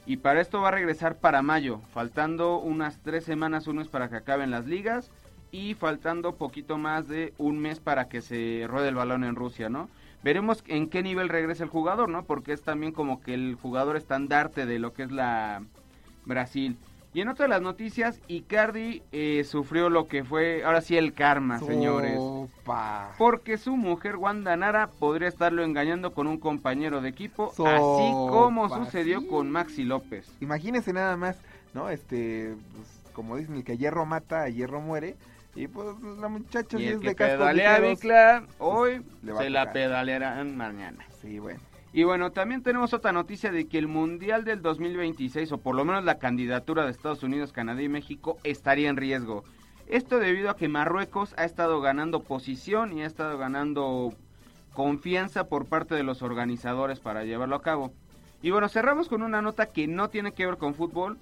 y 0.06 0.18
para 0.18 0.40
esto 0.40 0.60
va 0.60 0.68
a 0.68 0.72
regresar 0.72 1.16
para 1.16 1.40
mayo, 1.40 1.80
faltando 1.92 2.58
unas 2.58 2.98
tres 3.02 3.24
semanas, 3.24 3.66
un 3.66 3.76
mes 3.78 3.88
para 3.88 4.10
que 4.10 4.16
acaben 4.16 4.50
las 4.50 4.66
ligas 4.66 5.10
y 5.50 5.74
faltando 5.74 6.34
poquito 6.34 6.76
más 6.76 7.08
de 7.08 7.32
un 7.38 7.58
mes 7.58 7.80
para 7.80 8.08
que 8.08 8.20
se 8.20 8.66
ruede 8.68 8.88
el 8.88 8.96
balón 8.96 9.24
en 9.24 9.34
Rusia, 9.34 9.70
¿no? 9.70 9.88
Veremos 10.22 10.62
en 10.66 10.88
qué 10.88 11.02
nivel 11.02 11.28
regresa 11.28 11.64
el 11.64 11.70
jugador, 11.70 12.08
¿no? 12.08 12.24
Porque 12.24 12.52
es 12.52 12.62
también 12.62 12.92
como 12.92 13.20
que 13.20 13.34
el 13.34 13.54
jugador 13.54 13.96
estandarte 13.96 14.66
de 14.66 14.78
lo 14.78 14.92
que 14.92 15.04
es 15.04 15.10
la 15.10 15.62
Brasil. 16.26 16.76
Y 17.14 17.20
en 17.20 17.28
otra 17.28 17.44
de 17.44 17.50
las 17.50 17.62
noticias, 17.62 18.20
Icardi 18.26 19.00
eh, 19.12 19.44
sufrió 19.44 19.88
lo 19.88 20.08
que 20.08 20.24
fue, 20.24 20.64
ahora 20.64 20.80
sí, 20.80 20.96
el 20.96 21.14
karma, 21.14 21.60
señores. 21.60 22.16
Opa. 22.18 23.12
Porque 23.18 23.56
su 23.56 23.76
mujer, 23.76 24.16
Wanda 24.16 24.56
Nara, 24.56 24.88
podría 24.88 25.28
estarlo 25.28 25.62
engañando 25.62 26.12
con 26.12 26.26
un 26.26 26.38
compañero 26.38 27.00
de 27.00 27.10
equipo, 27.10 27.52
Sopa, 27.54 27.76
así 27.76 28.10
como 28.10 28.68
sucedió 28.68 29.20
sí. 29.20 29.28
con 29.28 29.48
Maxi 29.48 29.84
López. 29.84 30.28
Imagínese 30.40 30.92
nada 30.92 31.16
más, 31.16 31.38
¿no? 31.72 31.88
Este, 31.88 32.56
pues, 32.74 33.12
como 33.12 33.36
dicen, 33.36 33.54
el 33.54 33.64
que 33.64 33.72
a 33.72 33.76
hierro 33.76 34.04
mata, 34.06 34.42
a 34.42 34.48
hierro 34.48 34.80
muere. 34.80 35.14
Y 35.54 35.68
pues 35.68 35.86
la 36.18 36.26
muchacha 36.26 36.76
Y 36.76 36.80
sí 36.80 36.86
el 36.88 36.94
es 36.94 37.00
que 37.00 37.08
de 37.10 37.14
pedalea 37.14 37.78
ligeros. 37.78 38.00
Bicla, 38.00 38.44
hoy 38.58 39.04
se 39.38 39.50
la 39.50 39.72
pedalearán 39.72 40.56
mañana. 40.56 41.04
Sí, 41.22 41.38
bueno. 41.38 41.60
Y 41.96 42.02
bueno, 42.02 42.32
también 42.32 42.60
tenemos 42.64 42.92
otra 42.92 43.12
noticia 43.12 43.52
de 43.52 43.68
que 43.68 43.78
el 43.78 43.86
Mundial 43.86 44.44
del 44.44 44.62
2026, 44.62 45.52
o 45.52 45.58
por 45.58 45.76
lo 45.76 45.84
menos 45.84 46.02
la 46.02 46.18
candidatura 46.18 46.84
de 46.84 46.90
Estados 46.90 47.22
Unidos, 47.22 47.52
Canadá 47.52 47.82
y 47.82 47.88
México, 47.88 48.36
estaría 48.42 48.88
en 48.88 48.96
riesgo. 48.96 49.44
Esto 49.86 50.18
debido 50.18 50.50
a 50.50 50.56
que 50.56 50.66
Marruecos 50.66 51.34
ha 51.36 51.44
estado 51.44 51.80
ganando 51.80 52.24
posición 52.24 52.98
y 52.98 53.02
ha 53.02 53.06
estado 53.06 53.38
ganando 53.38 54.12
confianza 54.72 55.44
por 55.46 55.66
parte 55.66 55.94
de 55.94 56.02
los 56.02 56.22
organizadores 56.22 56.98
para 56.98 57.22
llevarlo 57.22 57.54
a 57.54 57.62
cabo. 57.62 57.92
Y 58.42 58.50
bueno, 58.50 58.68
cerramos 58.68 59.08
con 59.08 59.22
una 59.22 59.40
nota 59.40 59.66
que 59.66 59.86
no 59.86 60.10
tiene 60.10 60.32
que 60.32 60.46
ver 60.46 60.56
con 60.56 60.74
fútbol, 60.74 61.16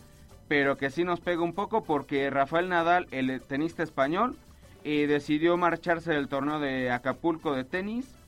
pero 0.49 0.79
que 0.79 0.88
sí 0.88 1.05
nos 1.05 1.21
pega 1.21 1.43
un 1.43 1.52
poco 1.52 1.85
porque 1.85 2.31
Rafael 2.31 2.71
Nadal, 2.71 3.09
el 3.11 3.43
tenista 3.43 3.83
español, 3.83 4.37
eh, 4.85 5.07
decidió 5.07 5.59
marcharse 5.59 6.14
del 6.14 6.29
torneo 6.29 6.61
de 6.61 6.91
Acapulco 6.91 7.55
de 7.55 7.64
tenis 7.64 8.22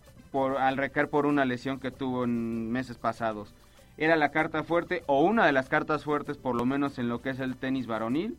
al 0.58 0.76
recaer 0.76 1.08
por 1.08 1.26
una 1.26 1.44
lesión 1.44 1.78
que 1.80 1.90
tuvo 1.90 2.24
en 2.24 2.70
meses 2.70 2.98
pasados. 2.98 3.54
Era 3.96 4.16
la 4.16 4.30
carta 4.30 4.64
fuerte, 4.64 5.02
o 5.06 5.22
una 5.22 5.46
de 5.46 5.52
las 5.52 5.68
cartas 5.68 6.04
fuertes, 6.04 6.36
por 6.36 6.56
lo 6.56 6.66
menos 6.66 6.98
en 6.98 7.08
lo 7.08 7.22
que 7.22 7.30
es 7.30 7.40
el 7.40 7.56
tenis 7.56 7.86
varonil, 7.86 8.36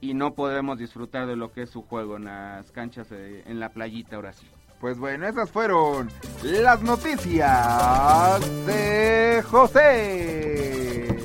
y 0.00 0.14
no 0.14 0.34
podremos 0.34 0.78
disfrutar 0.78 1.26
de 1.26 1.36
lo 1.36 1.52
que 1.52 1.62
es 1.62 1.70
su 1.70 1.82
juego 1.82 2.16
en 2.16 2.24
las 2.24 2.70
canchas, 2.72 3.08
en 3.12 3.60
la 3.60 3.70
playita 3.70 4.16
ahora 4.16 4.32
sí. 4.32 4.46
Pues 4.80 4.98
bueno, 4.98 5.26
esas 5.26 5.50
fueron 5.50 6.10
las 6.42 6.82
noticias 6.82 8.66
de 8.66 9.42
José. 9.48 11.15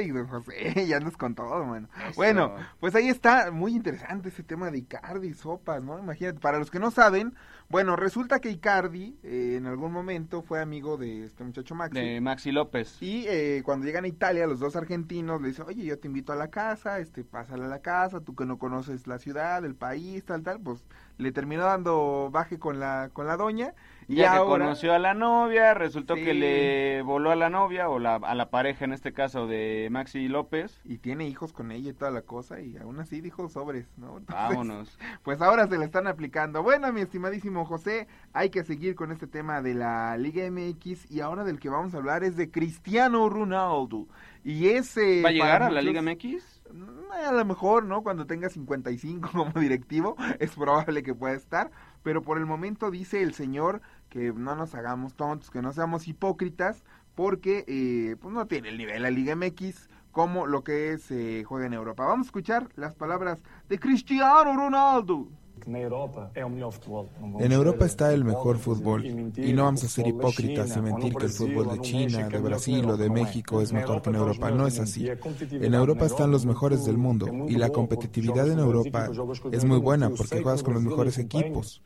Ay, 0.00 0.12
don 0.12 0.26
José, 0.28 0.86
ya 0.88 0.98
nos 0.98 1.16
con 1.18 1.34
todo, 1.34 1.62
bueno. 1.66 1.88
Eso. 2.08 2.14
Bueno, 2.16 2.54
pues 2.80 2.94
ahí 2.94 3.08
está, 3.08 3.50
muy 3.50 3.74
interesante 3.74 4.30
ese 4.30 4.42
tema 4.42 4.70
de 4.70 4.78
Icardi, 4.78 5.34
sopas, 5.34 5.84
¿no? 5.84 5.98
Imagínate, 5.98 6.40
para 6.40 6.58
los 6.58 6.70
que 6.70 6.78
no 6.78 6.90
saben, 6.90 7.34
bueno, 7.68 7.96
resulta 7.96 8.40
que 8.40 8.50
Icardi 8.50 9.18
eh, 9.22 9.56
en 9.58 9.66
algún 9.66 9.92
momento 9.92 10.40
fue 10.40 10.60
amigo 10.60 10.96
de 10.96 11.26
este 11.26 11.44
muchacho 11.44 11.74
Maxi. 11.74 12.00
De 12.00 12.20
Maxi 12.22 12.50
López. 12.50 12.96
Y 13.02 13.26
eh, 13.28 13.60
cuando 13.62 13.84
llegan 13.84 14.04
a 14.04 14.08
Italia, 14.08 14.46
los 14.46 14.58
dos 14.58 14.74
argentinos 14.74 15.42
le 15.42 15.48
dicen, 15.48 15.66
oye, 15.68 15.84
yo 15.84 15.98
te 15.98 16.08
invito 16.08 16.32
a 16.32 16.36
la 16.36 16.48
casa, 16.48 16.98
este, 16.98 17.22
pásale 17.22 17.66
a 17.66 17.68
la 17.68 17.80
casa, 17.80 18.20
tú 18.20 18.34
que 18.34 18.46
no 18.46 18.58
conoces 18.58 19.06
la 19.06 19.18
ciudad, 19.18 19.62
el 19.66 19.74
país, 19.74 20.24
tal, 20.24 20.42
tal, 20.42 20.60
pues 20.60 20.82
le 21.18 21.30
terminó 21.30 21.64
dando 21.64 22.30
baje 22.32 22.58
con 22.58 22.80
la, 22.80 23.10
con 23.12 23.26
la 23.26 23.36
doña. 23.36 23.74
Y 24.10 24.16
ya 24.16 24.32
ahora, 24.32 24.42
que 24.58 24.64
conoció 24.64 24.92
a 24.94 24.98
la 24.98 25.14
novia, 25.14 25.72
resultó 25.74 26.16
Sí. 26.16 26.24
que 26.24 26.34
le 26.34 27.02
voló 27.02 27.30
a 27.30 27.36
la 27.36 27.48
novia, 27.48 27.88
o 27.88 27.98
la, 27.98 28.16
a 28.16 28.34
la 28.34 28.50
pareja 28.50 28.84
en 28.84 28.92
este 28.92 29.12
caso 29.12 29.46
de 29.46 29.88
Maxi 29.90 30.28
López. 30.28 30.80
y 30.84 30.98
tiene 30.98 31.26
hijos 31.28 31.52
con 31.52 31.70
ella 31.70 31.90
y 31.90 31.94
toda 31.94 32.10
la 32.10 32.22
cosa, 32.22 32.60
y 32.60 32.76
aún 32.76 32.98
así 33.00 33.20
dijo 33.20 33.48
sobres, 33.48 33.86
¿no? 33.96 34.18
Entonces, 34.18 34.48
Vámonos. 34.48 34.98
Pues 35.22 35.40
ahora 35.40 35.66
se 35.68 35.78
le 35.78 35.84
están 35.84 36.06
aplicando. 36.06 36.62
Bueno, 36.62 36.92
mi 36.92 37.00
estimadísimo 37.02 37.64
José, 37.64 38.08
hay 38.32 38.50
que 38.50 38.64
seguir 38.64 38.94
con 38.96 39.12
este 39.12 39.26
tema 39.26 39.62
de 39.62 39.74
la 39.74 40.16
Liga 40.16 40.50
MX 40.50 41.10
y 41.10 41.20
ahora 41.20 41.44
del 41.44 41.60
que 41.60 41.68
vamos 41.68 41.94
a 41.94 41.98
hablar 41.98 42.24
es 42.24 42.36
de 42.36 42.50
Cristiano 42.50 43.28
Ronaldo. 43.28 44.06
Y 44.42 44.68
ese... 44.68 45.22
¿Va 45.22 45.28
a 45.28 45.32
llegar 45.32 45.62
a 45.62 45.70
la 45.70 45.80
muchos- 45.82 45.84
Liga 45.84 46.02
MX? 46.02 46.62
Mm, 46.72 47.12
A 47.28 47.32
lo 47.32 47.44
mejor, 47.44 47.84
¿no? 47.84 48.02
Cuando 48.02 48.26
tenga 48.26 48.48
55 48.48 49.30
como 49.32 49.52
directivo, 49.60 50.16
es 50.38 50.52
probable 50.56 51.02
que 51.02 51.14
pueda 51.14 51.34
estar. 51.34 51.70
Pero 52.02 52.22
por 52.22 52.38
el 52.38 52.46
momento 52.46 52.90
dice 52.90 53.22
el 53.22 53.34
señor 53.34 53.82
que 54.10 54.32
no 54.32 54.54
nos 54.54 54.74
hagamos 54.74 55.14
tontos, 55.14 55.50
que 55.50 55.62
no 55.62 55.72
seamos 55.72 56.08
hipócritas, 56.08 56.84
porque 57.14 57.64
eh, 57.66 58.16
pues 58.20 58.34
no 58.34 58.46
tiene 58.46 58.68
el 58.68 58.78
nivel 58.78 58.94
de 58.94 59.00
la 59.00 59.10
Liga 59.10 59.36
MX 59.36 59.88
como 60.10 60.46
lo 60.46 60.64
que 60.64 60.98
se 60.98 61.44
juega 61.44 61.66
en 61.66 61.72
Europa. 61.72 62.04
Vamos 62.04 62.26
a 62.26 62.28
escuchar 62.28 62.68
las 62.76 62.94
palabras 62.94 63.42
de 63.68 63.78
Cristiano 63.78 64.54
Ronaldo. 64.54 65.28
En 65.66 67.52
Europa 67.52 67.84
está 67.84 68.12
el 68.12 68.24
mejor 68.24 68.58
fútbol 68.58 69.04
y 69.04 69.52
no 69.52 69.64
vamos 69.64 69.84
a 69.84 69.88
ser 69.88 70.06
hipócritas 70.06 70.76
y 70.76 70.80
mentir 70.80 71.14
que 71.14 71.26
el 71.26 71.32
fútbol 71.32 71.68
de 71.72 71.80
China, 71.80 72.28
de 72.28 72.38
Brasil 72.38 72.88
o 72.88 72.96
de 72.96 73.10
México 73.10 73.60
es 73.60 73.72
mejor 73.72 74.02
que 74.02 74.10
en 74.10 74.16
Europa. 74.16 74.50
No 74.50 74.66
es 74.66 74.80
así. 74.80 75.08
En 75.08 75.74
Europa 75.74 76.06
están 76.06 76.30
los 76.30 76.46
mejores 76.46 76.84
del 76.84 76.96
mundo 76.96 77.26
y 77.48 77.56
la 77.56 77.68
competitividad 77.68 78.48
en 78.50 78.58
Europa 78.58 79.10
es 79.52 79.64
muy 79.64 79.78
buena 79.78 80.10
porque 80.10 80.42
juegas 80.42 80.62
con 80.62 80.74
los 80.74 80.82
mejores 80.82 81.18
equipos. 81.18 81.82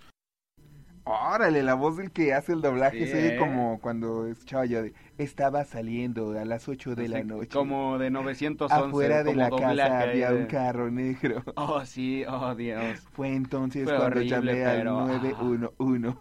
Órale, 1.06 1.62
la 1.62 1.74
voz 1.74 1.98
del 1.98 2.10
que 2.12 2.32
hace 2.32 2.52
el 2.54 2.62
doblaje 2.62 3.04
Sí, 3.04 3.12
se 3.12 3.18
oye 3.18 3.34
¿eh? 3.34 3.38
como 3.38 3.78
cuando 3.80 4.26
escuchaba 4.26 4.64
yo 4.64 4.82
de 4.82 4.94
estaba 5.18 5.64
saliendo 5.64 6.36
a 6.36 6.44
las 6.44 6.66
8 6.68 6.96
de 6.96 7.06
la 7.08 7.22
noche. 7.22 7.48
Como 7.50 7.98
de 7.98 8.10
911. 8.10 8.74
Afuera 8.74 9.22
de 9.22 9.34
la 9.36 9.48
casa 9.50 10.00
había 10.00 10.32
de- 10.32 10.40
un 10.40 10.46
carro 10.46 10.90
negro. 10.90 11.42
Oh, 11.56 11.84
sí, 11.84 12.24
oh, 12.26 12.54
Dios. 12.54 13.00
Fue 13.12 13.28
entonces 13.34 13.84
Fue 13.84 13.94
cuando 13.96 14.16
horrible, 14.18 14.28
llamé 14.36 14.64
al 14.64 14.78
pero, 14.78 14.98
ah. 15.00 15.06
911 15.78 16.16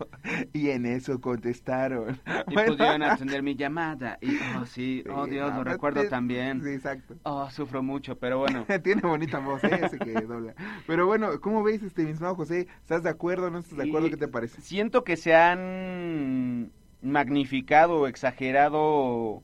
y 0.53 0.69
en 0.69 0.85
eso 0.85 1.19
contestaron. 1.21 2.19
Y 2.49 2.53
Bueno. 2.53 2.73
pudieron 2.73 3.03
atender 3.03 3.41
mi 3.41 3.55
llamada. 3.55 4.17
Y, 4.21 4.35
oh, 4.61 4.65
sí, 4.65 5.03
oh, 5.09 5.25
Sí, 5.25 5.31
Dios, 5.31 5.49
no, 5.51 5.57
lo 5.59 5.63
recuerdo 5.63 6.01
te- 6.01 6.09
también. 6.09 6.61
Sí, 6.61 6.69
exacto. 6.71 7.15
Oh, 7.23 7.49
sufro 7.49 7.81
mucho, 7.81 8.17
pero 8.19 8.39
bueno. 8.39 8.65
Tiene 8.83 9.01
bonita 9.01 9.39
voz, 9.39 9.63
¿eh? 9.63 9.79
ese 9.81 9.97
que 9.97 10.11
dobla. 10.21 10.53
Pero 10.85 11.07
bueno, 11.07 11.39
¿cómo 11.41 11.63
ves, 11.63 11.81
este, 11.83 12.03
mi 12.03 12.11
estimado 12.11 12.35
José? 12.35 12.67
¿Estás 12.81 13.01
de 13.01 13.09
acuerdo 13.09 13.47
o 13.47 13.49
no 13.49 13.59
estás 13.59 13.77
de 13.77 13.85
acuerdo? 13.87 14.09
¿Qué 14.09 14.17
te 14.17 14.27
parece? 14.27 14.61
Siento 14.73 15.03
que 15.03 15.17
se 15.17 15.35
han 15.35 16.71
magnificado 17.03 17.99
o 18.01 18.07
exagerado 18.07 19.43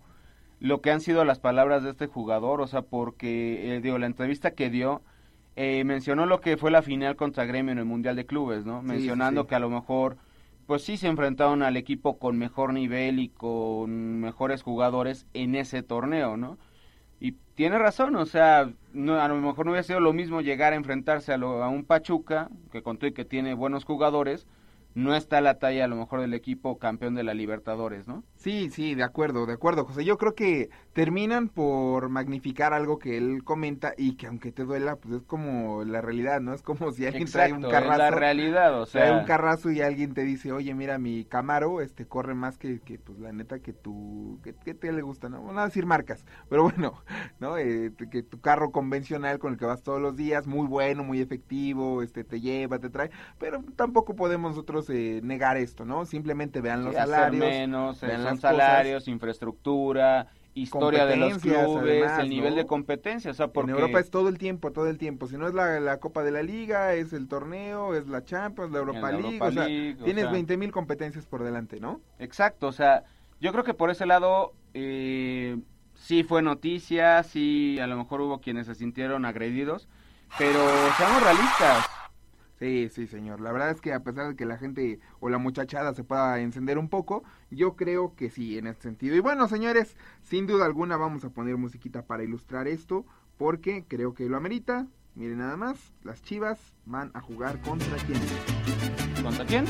lo 0.60 0.82
que 0.82 0.90
han 0.90 1.02
sido 1.02 1.24
las 1.24 1.38
palabras 1.40 1.84
de 1.84 1.92
este 1.92 2.08
jugador, 2.08 2.62
o 2.62 2.68
sea, 2.68 2.82
porque, 2.82 3.76
eh, 3.76 3.80
digo, 3.82 4.00
la 4.00 4.08
entrevista 4.08 4.56
que 4.56 4.72
dio 4.72 5.04
eh, 5.56 5.84
mencionó 5.84 6.26
lo 6.26 6.42
que 6.42 6.58
fue 6.58 6.72
la 6.72 6.82
final 6.82 7.16
contra 7.16 7.46
Gremio 7.46 7.74
en 7.74 7.78
el 7.78 7.86
Mundial 7.86 8.16
de 8.16 8.26
Clubes, 8.26 8.66
¿no? 8.66 8.82
Sí, 8.82 8.86
Mencionando 8.88 9.44
sí, 9.44 9.46
sí. 9.46 9.48
que 9.48 9.56
a 9.56 9.60
lo 9.60 9.70
mejor, 9.70 10.18
pues 10.66 10.84
sí 10.84 10.98
se 10.98 11.06
enfrentaron 11.08 11.62
al 11.62 11.78
equipo 11.78 12.18
con 12.18 12.40
mejor 12.40 12.74
nivel 12.74 13.20
y 13.20 13.30
con 13.30 14.20
mejores 14.22 14.64
jugadores 14.64 15.28
en 15.36 15.54
ese 15.54 15.84
torneo, 15.84 16.38
¿no? 16.38 16.58
Y 17.20 17.34
tiene 17.56 17.78
razón, 17.78 18.16
o 18.16 18.26
sea, 18.26 18.72
no, 18.94 19.20
a 19.22 19.28
lo 19.28 19.36
mejor 19.36 19.66
no 19.66 19.72
hubiera 19.72 19.84
sido 19.84 20.00
lo 20.00 20.14
mismo 20.14 20.42
llegar 20.42 20.74
a 20.74 20.78
enfrentarse 20.78 21.34
a, 21.34 21.38
lo- 21.38 21.64
a 21.64 21.70
un 21.70 21.84
Pachuca, 21.84 22.50
que 22.72 22.82
contó 22.82 23.08
y 23.08 23.12
que 23.14 23.26
tiene 23.26 23.54
buenos 23.54 23.84
jugadores, 23.84 24.48
no 24.94 25.16
está 25.16 25.42
la 25.42 25.60
talla 25.60 25.86
a 25.86 25.88
lo 25.88 25.96
mejor 25.96 26.22
del 26.22 26.34
equipo 26.34 26.78
campeón 26.78 27.16
de 27.16 27.24
la 27.24 27.34
Libertadores, 27.34 28.08
¿no? 28.08 28.24
Sí, 28.42 28.70
sí, 28.70 28.96
de 28.96 29.04
acuerdo, 29.04 29.46
de 29.46 29.52
acuerdo, 29.54 29.84
José. 29.86 30.06
Yo 30.06 30.18
creo 30.18 30.34
que 30.34 30.70
terminan 30.94 31.50
por 31.50 32.08
magnificar 32.08 32.74
algo 32.74 32.98
que 32.98 33.18
él 33.18 33.44
comenta 33.44 33.94
y 33.98 34.16
que 34.16 34.28
aunque 34.28 34.54
te 34.54 34.64
duela, 34.64 34.96
pues 34.96 35.14
es 35.16 35.24
como 35.26 35.84
la 35.84 36.00
realidad, 36.02 36.40
¿no? 36.40 36.54
Es 36.54 36.62
como 36.64 36.94
si 36.94 37.06
alguien 37.06 37.32
trae 37.32 37.52
un 37.52 37.66
Exacto, 37.66 37.68
es 37.78 37.90
carrazo. 37.90 37.98
la 37.98 38.12
realidad, 38.12 38.82
o 38.82 38.86
trae 38.92 39.12
sea, 39.12 39.14
un 39.14 39.24
carrazo 39.24 39.72
y 39.72 39.82
alguien 39.82 40.14
te 40.14 40.24
dice, 40.24 40.52
oye, 40.54 40.74
mira, 40.74 40.98
mi 41.00 41.26
Camaro 41.26 41.82
este, 41.82 42.08
corre 42.08 42.34
más 42.34 42.58
que, 42.58 42.82
que 42.82 42.98
pues, 43.00 43.20
la 43.20 43.32
neta, 43.34 43.60
que 43.60 43.74
tu... 43.74 44.40
que, 44.44 44.56
que 44.56 44.74
te 44.74 44.92
le 44.92 45.02
gusta, 45.02 45.30
¿no? 45.30 45.52
No 45.52 45.60
a 45.60 45.66
decir 45.66 45.86
marcas, 45.86 46.26
pero 46.50 46.64
bueno, 46.64 47.04
¿no? 47.40 47.58
Eh, 47.58 47.94
que 48.12 48.24
tu 48.24 48.42
carro 48.42 48.72
convencional 48.72 49.40
con 49.40 49.54
el 49.54 49.60
que 49.60 49.66
vas 49.66 49.84
todos 49.84 50.02
los 50.02 50.16
días, 50.16 50.48
muy 50.48 50.68
bueno, 50.68 51.04
muy 51.04 51.22
efectivo, 51.22 52.02
este, 52.04 52.24
te 52.24 52.42
lleva, 52.42 52.80
te 52.80 52.90
trae, 52.90 53.12
pero 53.38 53.64
tampoco 53.76 54.16
podemos 54.16 54.52
nosotros 54.52 54.90
eh, 54.90 55.22
negar 55.24 55.58
esto, 55.58 55.86
¿no? 55.86 56.06
Simplemente 56.06 56.62
vean 56.62 56.84
los 56.86 56.98
sí, 56.98 56.98
salarios. 56.98 57.38
menos, 57.38 58.04
vean 58.04 58.24
cosas. 58.36 58.52
salarios, 58.52 59.08
infraestructura, 59.08 60.28
historia 60.54 61.06
de 61.06 61.16
los 61.16 61.38
clubes, 61.38 62.04
además, 62.04 62.20
el 62.20 62.30
nivel 62.30 62.52
¿no? 62.52 62.56
de 62.58 62.66
competencia, 62.66 63.32
o 63.32 63.34
sea, 63.34 63.48
porque 63.50 63.72
En 63.72 63.78
Europa 63.78 64.00
es 64.00 64.10
todo 64.10 64.30
el 64.30 64.38
tiempo, 64.38 64.72
todo 64.72 64.88
el 64.88 64.98
tiempo. 64.98 65.28
Si 65.28 65.38
no 65.38 65.48
es 65.48 65.54
la, 65.54 65.80
la 65.80 66.00
Copa 66.00 66.24
de 66.24 66.32
la 66.32 66.44
Liga, 66.44 66.94
es 66.94 67.14
el 67.14 67.28
torneo, 67.28 67.96
es 67.96 68.08
la 68.08 68.24
Champions, 68.24 68.72
la 68.72 68.80
Europa 68.80 69.12
la 69.12 69.18
League. 69.18 69.38
Europa 69.38 69.48
o 69.48 69.52
sea, 69.52 69.68
League, 69.68 69.98
o 70.00 70.04
tienes 70.04 70.24
sea. 70.24 70.32
20 70.32 70.58
mil 70.58 70.72
competencias 70.72 71.26
por 71.26 71.44
delante, 71.44 71.80
¿no? 71.80 72.02
Exacto, 72.18 72.68
o 72.68 72.72
sea, 72.72 73.04
yo 73.40 73.52
creo 73.52 73.64
que 73.64 73.74
por 73.74 73.90
ese 73.90 74.06
lado 74.06 74.54
eh, 74.74 75.58
sí 75.94 76.24
fue 76.24 76.42
noticia, 76.42 77.24
sí 77.24 77.80
a 77.80 77.88
lo 77.88 77.98
mejor 77.98 78.22
hubo 78.22 78.40
quienes 78.40 78.68
se 78.68 78.76
sintieron 78.76 79.26
agredidos, 79.26 79.88
pero 80.38 80.60
seamos 80.98 81.24
realistas. 81.24 81.86
Sí, 82.60 82.90
sí, 82.92 83.08
señor. 83.08 83.40
La 83.40 83.54
verdad 83.54 83.72
es 83.72 83.80
que 83.80 83.94
a 83.94 84.04
pesar 84.04 84.28
de 84.28 84.36
que 84.36 84.46
la 84.46 84.58
gente 84.58 85.00
o 85.22 85.30
la 85.30 85.38
muchachada 85.38 85.94
se 85.94 86.04
pueda 86.04 86.40
encender 86.42 86.78
un 86.78 86.90
poco, 86.90 87.24
yo 87.50 87.78
creo 87.78 88.16
que 88.16 88.30
sí, 88.30 88.58
en 88.58 88.68
este 88.68 88.84
sentido. 88.84 89.16
Y 89.16 89.22
bueno, 89.22 89.48
señores, 89.48 89.96
sin 90.24 90.46
duda 90.46 90.66
alguna 90.66 90.98
vamos 90.98 91.24
a 91.24 91.30
poner 91.30 91.56
musiquita 91.56 92.02
para 92.02 92.24
ilustrar 92.24 92.68
esto, 92.68 93.06
porque 93.38 93.86
creo 93.88 94.14
que 94.14 94.28
lo 94.28 94.36
amerita. 94.36 94.88
Miren 95.16 95.38
nada 95.38 95.56
más, 95.56 95.94
las 96.04 96.22
Chivas 96.22 96.60
van 96.86 97.12
a 97.14 97.22
jugar 97.22 97.62
contra 97.62 97.96
quién. 98.06 98.20
¿Contra 99.24 99.46
quién? 99.46 99.66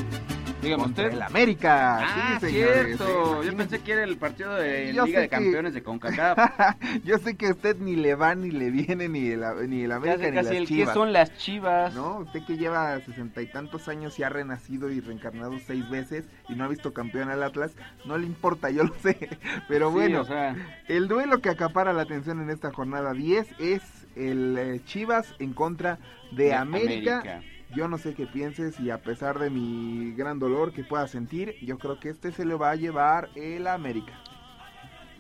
Dígame 0.61 0.83
Contra 0.83 1.05
usted. 1.05 1.15
el 1.15 1.21
América. 1.23 1.99
Ah, 2.01 2.37
sí, 2.41 2.47
señores. 2.47 2.85
cierto. 2.97 3.43
Yo 3.43 3.55
pensé 3.55 3.79
que 3.79 3.91
era 3.93 4.03
el 4.03 4.17
partido 4.17 4.53
de 4.55 4.93
Yo 4.93 5.05
Liga 5.05 5.21
de 5.21 5.29
que- 5.29 5.35
Campeones 5.35 5.73
de 5.73 5.81
CONCACAF. 5.83 6.37
Yo 7.05 7.17
sé 7.17 7.37
que 7.37 7.47
a 7.47 7.51
usted 7.51 7.77
ni 7.79 7.95
le 7.95 8.15
va 8.15 8.35
ni 8.35 8.51
le 8.51 8.69
viene 8.69 9.07
ni 9.07 9.29
el, 9.29 9.41
ni 9.69 9.83
el 9.83 9.91
América 9.93 10.17
Casi, 10.17 10.29
ni 10.31 10.35
casi 10.35 10.47
las 10.49 10.55
el 10.57 10.67
Chivas. 10.67 10.87
¿qué 10.89 10.93
son 10.93 11.13
las 11.13 11.37
Chivas? 11.37 11.93
¿No? 11.95 12.17
Usted 12.19 12.41
que 12.45 12.57
lleva 12.57 12.99
sesenta 13.05 13.41
y 13.41 13.45
tantos 13.47 13.87
años 13.87 14.19
y 14.19 14.23
ha 14.23 14.29
renacido 14.29 14.91
y 14.91 14.99
reencarnado 14.99 15.57
seis 15.65 15.89
veces 15.89 16.25
y 16.49 16.55
no 16.55 16.65
ha 16.65 16.67
visto 16.67 16.91
campeón 16.93 17.29
al 17.29 17.41
Atlas, 17.41 17.71
no 18.05 18.17
le 18.17 18.25
importa, 18.25 18.69
yo 18.69 18.83
lo 18.83 18.93
sé. 18.95 19.29
Pero 19.69 19.87
Sí, 19.89 19.93
bueno, 19.93 20.21
o 20.21 20.25
sea, 20.25 20.55
el 20.89 21.07
duelo 21.07 21.39
que 21.39 21.47
acapara 21.49 21.93
la 21.93 22.01
atención 22.01 22.41
en 22.41 22.49
esta 22.49 22.73
jornada 22.73 23.13
10 23.13 23.47
es 23.59 23.81
el 24.17 24.57
eh, 24.59 24.81
Chivas 24.85 25.33
en 25.39 25.53
contra 25.53 25.99
de, 26.31 26.45
De 26.45 26.53
América. 26.53 27.19
América. 27.21 27.41
Yo 27.75 27.87
no 27.87 27.99
sé 27.99 28.15
qué 28.15 28.25
pienses 28.25 28.79
y 28.79 28.89
a 28.89 28.97
pesar 28.97 29.37
de 29.37 29.51
mi 29.51 30.13
gran 30.13 30.39
dolor 30.39 30.73
que 30.73 30.83
pueda 30.83 31.07
sentir, 31.07 31.55
yo 31.61 31.77
creo 31.77 31.99
que 31.99 32.09
este 32.09 32.31
se 32.31 32.43
lo 32.43 32.57
va 32.57 32.71
a 32.71 32.75
llevar 32.75 33.29
el 33.35 33.67
América. 33.67 34.13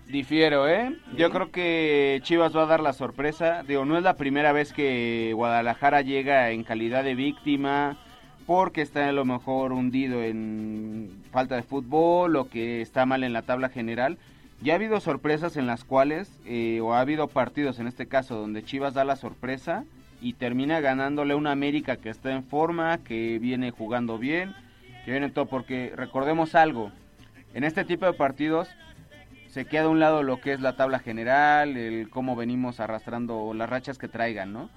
difiero, 0.07 0.67
¿eh? 0.67 0.97
Yo 1.15 1.29
creo 1.29 1.51
que 1.51 2.19
Chivas 2.23 2.55
va 2.55 2.63
a 2.63 2.65
dar 2.65 2.79
la 2.79 2.93
sorpresa. 2.93 3.61
Digo, 3.61 3.85
no 3.85 3.95
es 3.97 4.03
la 4.03 4.15
primera 4.15 4.51
vez 4.51 4.73
que 4.73 5.33
Guadalajara 5.35 6.01
llega 6.01 6.49
en 6.49 6.63
calidad 6.63 7.03
de 7.03 7.13
víctima 7.13 7.97
porque 8.47 8.81
está 8.81 9.07
a 9.07 9.11
lo 9.11 9.25
mejor 9.25 9.71
hundido 9.71 10.23
en 10.23 11.21
falta 11.31 11.55
de 11.55 11.61
fútbol 11.61 12.35
o 12.35 12.49
que 12.49 12.81
está 12.81 13.05
mal 13.05 13.23
en 13.23 13.33
la 13.33 13.43
tabla 13.43 13.69
general. 13.69 14.17
Ya 14.63 14.73
ha 14.73 14.77
habido 14.77 14.99
sorpresas 14.99 15.55
en 15.55 15.67
las 15.67 15.83
cuales, 15.83 16.31
eh, 16.45 16.81
o 16.81 16.95
ha 16.95 16.99
habido 16.99 17.27
partidos 17.27 17.77
en 17.77 17.85
este 17.85 18.07
caso, 18.07 18.35
donde 18.35 18.63
Chivas 18.63 18.95
da 18.95 19.03
la 19.03 19.15
sorpresa 19.17 19.85
y 20.21 20.33
termina 20.33 20.79
ganándole 20.79 21.35
una 21.35 21.51
América 21.51 21.97
que 21.97 22.09
está 22.09 22.31
en 22.31 22.43
forma, 22.43 22.99
que 22.99 23.39
viene 23.39 23.71
jugando 23.71 24.17
bien, 24.17 24.55
que 25.05 25.11
viene 25.11 25.29
todo, 25.29 25.45
porque 25.45 25.93
recordemos 25.95 26.55
algo, 26.55 26.91
en 27.53 27.63
este 27.63 27.85
tipo 27.85 28.05
de 28.05 28.13
partidos 28.13 28.69
se 29.47 29.65
queda 29.65 29.85
a 29.85 29.89
un 29.89 29.99
lado 29.99 30.21
lo 30.21 30.39
que 30.39 30.53
es 30.53 30.59
la 30.59 30.75
tabla 30.75 30.99
general, 30.99 31.75
el 31.75 32.09
cómo 32.09 32.35
venimos 32.35 32.79
arrastrando 32.79 33.53
las 33.55 33.69
rachas 33.69 33.97
que 33.97 34.07
traigan, 34.07 34.53
¿no? 34.53 34.69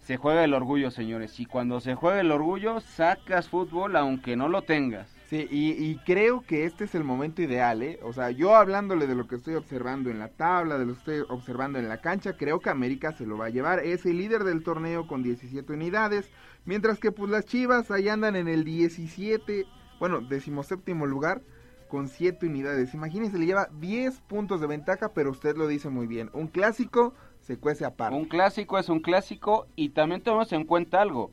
Se 0.00 0.16
juega 0.16 0.42
el 0.42 0.54
orgullo, 0.54 0.90
señores, 0.90 1.38
y 1.38 1.46
cuando 1.46 1.80
se 1.80 1.94
juega 1.94 2.20
el 2.20 2.32
orgullo, 2.32 2.80
sacas 2.80 3.48
fútbol 3.48 3.94
aunque 3.94 4.34
no 4.34 4.48
lo 4.48 4.62
tengas. 4.62 5.08
Sí, 5.32 5.48
y, 5.50 5.70
y 5.82 5.96
creo 6.04 6.42
que 6.42 6.66
este 6.66 6.84
es 6.84 6.94
el 6.94 7.04
momento 7.04 7.40
ideal, 7.40 7.82
¿eh? 7.82 7.98
O 8.02 8.12
sea, 8.12 8.30
yo 8.32 8.54
hablándole 8.54 9.06
de 9.06 9.14
lo 9.14 9.26
que 9.26 9.36
estoy 9.36 9.54
observando 9.54 10.10
en 10.10 10.18
la 10.18 10.28
tabla, 10.28 10.76
de 10.76 10.84
lo 10.84 10.92
que 10.92 10.98
estoy 10.98 11.24
observando 11.30 11.78
en 11.78 11.88
la 11.88 12.02
cancha, 12.02 12.36
creo 12.36 12.60
que 12.60 12.68
América 12.68 13.12
se 13.12 13.24
lo 13.24 13.38
va 13.38 13.46
a 13.46 13.48
llevar. 13.48 13.78
Es 13.78 14.04
el 14.04 14.18
líder 14.18 14.44
del 14.44 14.62
torneo 14.62 15.06
con 15.06 15.22
17 15.22 15.72
unidades, 15.72 16.30
mientras 16.66 16.98
que 16.98 17.12
pues 17.12 17.30
las 17.30 17.46
Chivas 17.46 17.90
ahí 17.90 18.10
andan 18.10 18.36
en 18.36 18.46
el 18.46 18.62
17, 18.62 19.64
bueno, 19.98 20.20
decimoséptimo 20.20 21.06
lugar 21.06 21.40
con 21.88 22.08
7 22.08 22.44
unidades. 22.44 22.92
Imagínense, 22.92 23.38
le 23.38 23.46
lleva 23.46 23.70
10 23.80 24.20
puntos 24.28 24.60
de 24.60 24.66
ventaja, 24.66 25.14
pero 25.14 25.30
usted 25.30 25.56
lo 25.56 25.66
dice 25.66 25.88
muy 25.88 26.06
bien. 26.06 26.28
Un 26.34 26.48
clásico 26.48 27.14
se 27.40 27.56
cuece 27.56 27.86
aparte. 27.86 28.18
Un 28.18 28.26
clásico 28.26 28.78
es 28.78 28.90
un 28.90 29.00
clásico 29.00 29.66
y 29.76 29.88
también 29.88 30.20
tomemos 30.20 30.52
en 30.52 30.66
cuenta 30.66 31.00
algo, 31.00 31.30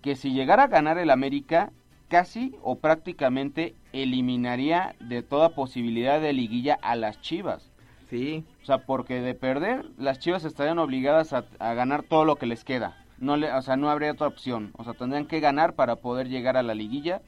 que 0.00 0.14
si 0.14 0.32
llegara 0.32 0.62
a 0.62 0.68
ganar 0.68 0.96
el 0.98 1.10
América, 1.10 1.72
casi 2.12 2.54
o 2.62 2.76
prácticamente 2.76 3.74
eliminaría 3.94 4.94
de 5.00 5.22
toda 5.22 5.54
posibilidad 5.54 6.20
de 6.20 6.34
liguilla 6.34 6.78
a 6.82 6.94
las 6.94 7.22
Chivas. 7.22 7.72
Sí. 8.10 8.44
O 8.60 8.66
sea, 8.66 8.84
porque 8.84 9.22
de 9.22 9.34
perder, 9.34 9.86
las 9.96 10.18
Chivas 10.18 10.44
estarían 10.44 10.78
obligadas 10.78 11.32
a, 11.32 11.46
a 11.58 11.72
ganar 11.72 12.02
todo 12.02 12.26
lo 12.26 12.36
que 12.36 12.44
les 12.44 12.64
queda. 12.64 13.02
No 13.16 13.38
le, 13.38 13.50
o 13.50 13.62
sea, 13.62 13.78
no 13.78 13.88
habría 13.88 14.12
otra 14.12 14.26
opción. 14.26 14.72
O 14.76 14.84
sea, 14.84 14.92
tendrían 14.92 15.24
que 15.24 15.40
ganar 15.40 15.72
para 15.72 15.96
poder 15.96 16.28
llegar 16.28 16.58
a 16.58 16.62
la 16.62 16.74
liguilla, 16.74 17.22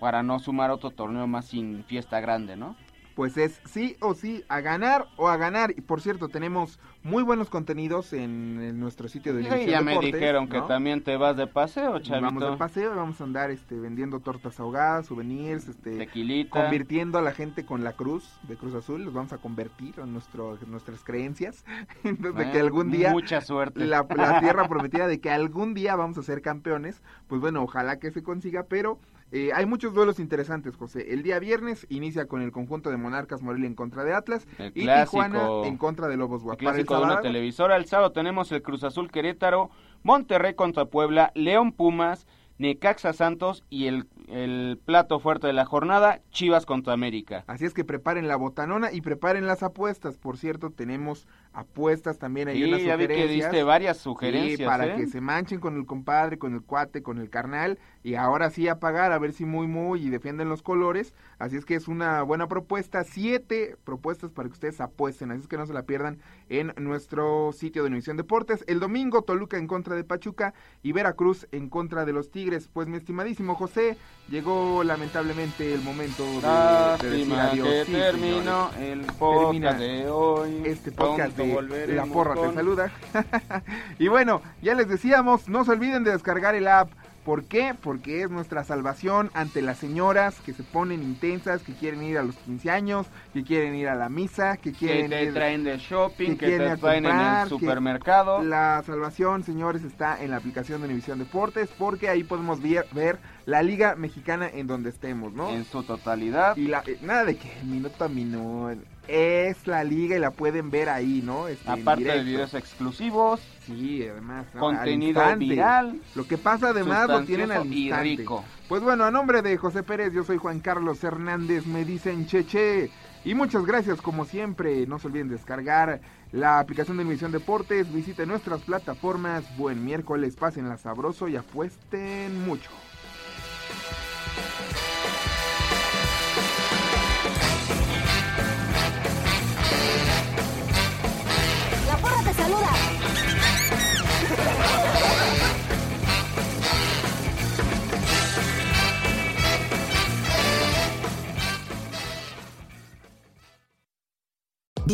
para 0.00 0.24
no 0.24 0.40
sumar 0.40 0.72
otro 0.72 0.90
torneo 0.90 1.28
más 1.28 1.44
sin 1.44 1.84
fiesta 1.84 2.18
grande, 2.18 2.56
¿no? 2.56 2.74
Pues 3.14 3.36
es 3.36 3.60
sí 3.64 3.96
o 4.00 4.14
sí 4.14 4.44
a 4.48 4.60
ganar 4.60 5.06
o 5.16 5.28
a 5.28 5.36
ganar. 5.36 5.72
Y 5.76 5.80
por 5.80 6.00
cierto, 6.00 6.28
tenemos 6.28 6.78
muy 7.02 7.22
buenos 7.22 7.50
contenidos 7.50 8.12
en, 8.12 8.60
en 8.62 8.80
nuestro 8.80 9.08
sitio 9.08 9.34
de 9.34 9.42
Sí, 9.42 9.48
Univisión 9.48 9.70
ya 9.72 9.80
me 9.82 9.98
dijeron 9.98 10.48
que 10.48 10.60
también 10.62 11.02
te 11.02 11.16
vas 11.16 11.36
de 11.36 11.46
paseo, 11.46 11.98
chavito. 12.00 12.20
Vamos 12.26 12.50
de 12.50 12.56
paseo 12.56 12.92
y 12.92 12.96
vamos 12.96 13.20
a 13.20 13.24
andar 13.24 13.50
este, 13.50 13.78
vendiendo 13.78 14.20
tortas 14.20 14.58
ahogadas, 14.58 15.06
souvenirs, 15.06 15.68
este, 15.68 15.98
Tequilita. 15.98 16.50
convirtiendo 16.50 17.18
a 17.18 17.22
la 17.22 17.32
gente 17.32 17.64
con 17.66 17.84
la 17.84 17.92
cruz 17.92 18.38
de 18.48 18.56
Cruz 18.56 18.74
Azul, 18.74 19.04
los 19.04 19.12
vamos 19.12 19.32
a 19.32 19.38
convertir 19.38 19.94
en 19.98 20.12
nuestro, 20.12 20.58
en 20.60 20.70
nuestras 20.70 21.04
creencias. 21.04 21.64
Entonces, 22.04 22.46
de 22.46 22.52
que 22.52 22.60
algún 22.60 22.90
día 22.90 23.10
Mucha 23.12 23.40
suerte. 23.42 23.84
la, 23.84 24.06
la 24.16 24.40
tierra 24.40 24.66
prometida 24.68 25.06
de 25.06 25.20
que 25.20 25.30
algún 25.30 25.74
día 25.74 25.96
vamos 25.96 26.16
a 26.18 26.22
ser 26.22 26.40
campeones, 26.42 27.02
pues 27.28 27.40
bueno, 27.40 27.62
ojalá 27.62 27.98
que 27.98 28.10
se 28.10 28.22
consiga, 28.22 28.64
pero 28.64 28.98
eh, 29.36 29.50
hay 29.52 29.66
muchos 29.66 29.92
duelos 29.94 30.20
interesantes, 30.20 30.76
José. 30.76 31.12
El 31.12 31.24
día 31.24 31.40
viernes 31.40 31.88
inicia 31.90 32.26
con 32.26 32.40
el 32.40 32.52
conjunto 32.52 32.90
de 32.90 32.96
Monarcas 32.96 33.42
Morelia 33.42 33.66
en 33.66 33.74
contra 33.74 34.04
de 34.04 34.14
Atlas 34.14 34.46
El 34.58 34.70
y 34.76 34.82
clásico. 34.82 35.24
Tijuana 35.24 35.66
en 35.66 35.76
contra 35.76 36.06
de 36.06 36.16
Lobos 36.16 36.42
El 36.42 36.44
Guap. 36.44 36.58
Para 36.58 36.78
el 36.78 36.86
clásico 36.86 36.94
de 36.94 37.00
una 37.00 37.08
sábado, 37.08 37.22
televisora. 37.26 37.76
El 37.76 37.86
sábado 37.86 38.12
tenemos 38.12 38.52
el 38.52 38.62
Cruz 38.62 38.84
Azul 38.84 39.10
Querétaro, 39.10 39.70
Monterrey 40.04 40.54
contra 40.54 40.84
Puebla, 40.84 41.32
León 41.34 41.72
Pumas, 41.72 42.28
Necaxa 42.58 43.12
Santos 43.12 43.64
y 43.68 43.86
el, 43.88 44.06
el 44.28 44.78
plato 44.84 45.18
fuerte 45.18 45.48
de 45.48 45.52
la 45.52 45.64
jornada, 45.64 46.20
Chivas 46.30 46.64
contra 46.64 46.92
América. 46.92 47.42
Así 47.48 47.64
es 47.64 47.74
que 47.74 47.84
preparen 47.84 48.28
la 48.28 48.36
botanona 48.36 48.92
y 48.92 49.00
preparen 49.00 49.48
las 49.48 49.64
apuestas. 49.64 50.16
Por 50.16 50.38
cierto, 50.38 50.70
tenemos 50.70 51.26
apuestas 51.54 52.18
también 52.18 52.48
ahí 52.48 52.58
Sí, 52.62 52.64
unas 52.68 52.82
ya 52.82 52.96
vi 52.96 53.06
que 53.06 53.14
sugerencias. 53.14 53.50
diste 53.52 53.64
varias 53.64 53.96
Sí, 53.98 54.02
sugerencias. 54.02 54.68
para 54.68 54.86
¿eh? 54.88 54.96
que 54.96 55.06
se 55.06 55.20
manchen 55.20 55.60
con 55.60 55.76
el 55.76 55.86
compadre, 55.86 56.38
con 56.38 56.52
el 56.54 56.62
cuate, 56.62 57.02
con 57.02 57.18
el 57.18 57.30
carnal 57.30 57.78
y 58.02 58.16
ahora 58.16 58.50
sí 58.50 58.68
a 58.68 58.78
pagar 58.80 59.12
a 59.12 59.18
ver 59.18 59.32
si 59.32 59.44
muy 59.44 59.66
muy 59.66 60.04
y 60.06 60.10
defienden 60.10 60.48
los 60.48 60.62
colores. 60.62 61.14
Así 61.38 61.56
es 61.56 61.64
que 61.64 61.74
es 61.74 61.88
una 61.88 62.22
buena 62.22 62.48
propuesta, 62.48 63.04
siete 63.04 63.76
propuestas 63.84 64.30
para 64.32 64.48
que 64.48 64.52
ustedes 64.52 64.80
apuesten, 64.80 65.30
así 65.30 65.40
es 65.42 65.48
que 65.48 65.56
no 65.56 65.66
se 65.66 65.72
la 65.72 65.82
pierdan 65.84 66.18
en 66.48 66.72
nuestro 66.76 67.52
sitio 67.52 67.82
de 67.82 67.88
Univisión 67.88 68.16
Deportes. 68.16 68.64
El 68.66 68.80
domingo 68.80 69.22
Toluca 69.22 69.56
en 69.56 69.66
contra 69.66 69.94
de 69.96 70.04
Pachuca 70.04 70.54
y 70.82 70.92
Veracruz 70.92 71.46
en 71.52 71.68
contra 71.68 72.04
de 72.04 72.12
los 72.12 72.30
Tigres. 72.30 72.68
Pues 72.72 72.88
mi 72.88 72.96
estimadísimo 72.96 73.54
José, 73.54 73.96
llegó 74.28 74.82
lamentablemente 74.84 75.72
el 75.72 75.82
momento 75.82 76.24
de, 76.24 77.08
de 77.08 77.16
decir 77.16 77.34
adiós. 77.34 77.68
que 77.68 77.84
Sí, 77.86 77.92
terminó 77.92 78.70
el 78.80 79.00
podcast 79.18 79.42
Termina 79.52 79.72
de 79.74 80.08
hoy. 80.10 80.62
Este 80.64 80.90
podcast 80.92 81.36
De 81.46 81.94
La 81.94 82.06
Porra 82.06 82.34
te 82.34 82.54
saluda. 82.54 82.90
y 83.98 84.08
bueno, 84.08 84.42
ya 84.62 84.74
les 84.74 84.88
decíamos, 84.88 85.48
no 85.48 85.64
se 85.64 85.72
olviden 85.72 86.04
de 86.04 86.12
descargar 86.12 86.54
el 86.54 86.68
app. 86.68 86.90
¿Por 87.24 87.44
qué? 87.44 87.74
Porque 87.82 88.20
es 88.20 88.28
nuestra 88.28 88.64
salvación 88.64 89.30
ante 89.32 89.62
las 89.62 89.78
señoras 89.78 90.34
que 90.44 90.52
se 90.52 90.62
ponen 90.62 91.02
intensas, 91.02 91.62
que 91.62 91.72
quieren 91.72 92.02
ir 92.02 92.18
a 92.18 92.22
los 92.22 92.36
15 92.36 92.70
años, 92.70 93.06
que 93.32 93.42
quieren 93.44 93.74
ir 93.74 93.88
a 93.88 93.94
la 93.94 94.10
misa, 94.10 94.58
que 94.58 94.72
Que 94.72 94.78
quieren 94.78 95.08
te 95.10 95.24
ir- 95.24 95.32
traen 95.32 95.64
del 95.64 95.78
shopping, 95.78 96.32
que, 96.32 96.36
quieren 96.36 96.68
ir 96.68 96.74
te 96.74 96.80
traen 96.82 97.06
en 97.06 97.10
comprar, 97.12 97.42
el 97.44 97.48
que 97.48 97.48
supermercado. 97.48 98.42
La 98.42 98.82
salvación, 98.84 99.42
señores, 99.42 99.84
está 99.84 100.22
en 100.22 100.32
la 100.32 100.36
aplicación 100.36 100.82
de 100.82 100.86
Univisión 100.88 101.18
Deportes, 101.18 101.70
porque 101.78 102.10
ahí 102.10 102.24
podemos 102.24 102.60
ver, 102.60 102.84
ver 102.92 103.18
la 103.46 103.62
Liga 103.62 103.94
Mexicana 103.96 104.46
en 104.52 104.66
donde 104.66 104.90
estemos, 104.90 105.32
¿no? 105.32 105.48
En 105.48 105.64
su 105.64 105.82
totalidad. 105.82 106.54
Y 106.58 106.66
la, 106.66 106.82
eh, 106.86 106.98
nada 107.00 107.24
de 107.24 107.38
que 107.38 107.50
minuto 107.64 108.04
a 108.04 108.08
minuto. 108.08 108.82
Es 109.06 109.66
la 109.66 109.84
liga 109.84 110.16
y 110.16 110.18
la 110.18 110.30
pueden 110.30 110.70
ver 110.70 110.88
ahí, 110.88 111.20
¿no? 111.22 111.46
Este, 111.48 111.70
Aparte 111.70 112.04
de 112.04 112.22
videos 112.24 112.54
exclusivos, 112.54 113.40
Sí, 113.66 114.06
además. 114.06 114.46
¿no? 114.54 114.60
contenido 114.60 115.20
Al 115.20 115.42
instante. 115.42 115.44
viral. 115.44 116.00
Lo 116.14 116.26
que 116.26 116.38
pasa 116.38 116.68
además 116.68 117.08
lo 117.08 117.22
tienen 117.24 117.50
al 117.50 117.58
sustancioso 117.58 117.74
y 117.78 117.82
instante. 117.88 118.04
rico. 118.16 118.44
Pues 118.68 118.82
bueno, 118.82 119.04
a 119.04 119.10
nombre 119.10 119.42
de 119.42 119.56
José 119.58 119.82
Pérez, 119.82 120.12
yo 120.14 120.24
soy 120.24 120.38
Juan 120.38 120.60
Carlos 120.60 121.02
Hernández, 121.04 121.66
me 121.66 121.84
dicen 121.84 122.26
Cheche. 122.26 122.90
Y 123.26 123.34
muchas 123.34 123.64
gracias, 123.64 124.00
como 124.02 124.24
siempre. 124.26 124.86
No 124.86 124.98
se 124.98 125.06
olviden 125.08 125.28
descargar 125.28 126.00
la 126.32 126.58
aplicación 126.58 126.96
de 126.98 127.04
Emisión 127.04 127.32
Deportes. 127.32 127.90
Visiten 127.92 128.28
nuestras 128.28 128.60
plataformas. 128.62 129.44
Buen 129.56 129.84
miércoles, 129.84 130.36
pásenla 130.36 130.76
sabroso 130.76 131.28
y 131.28 131.36
apuesten 131.36 132.44
mucho. 132.44 132.70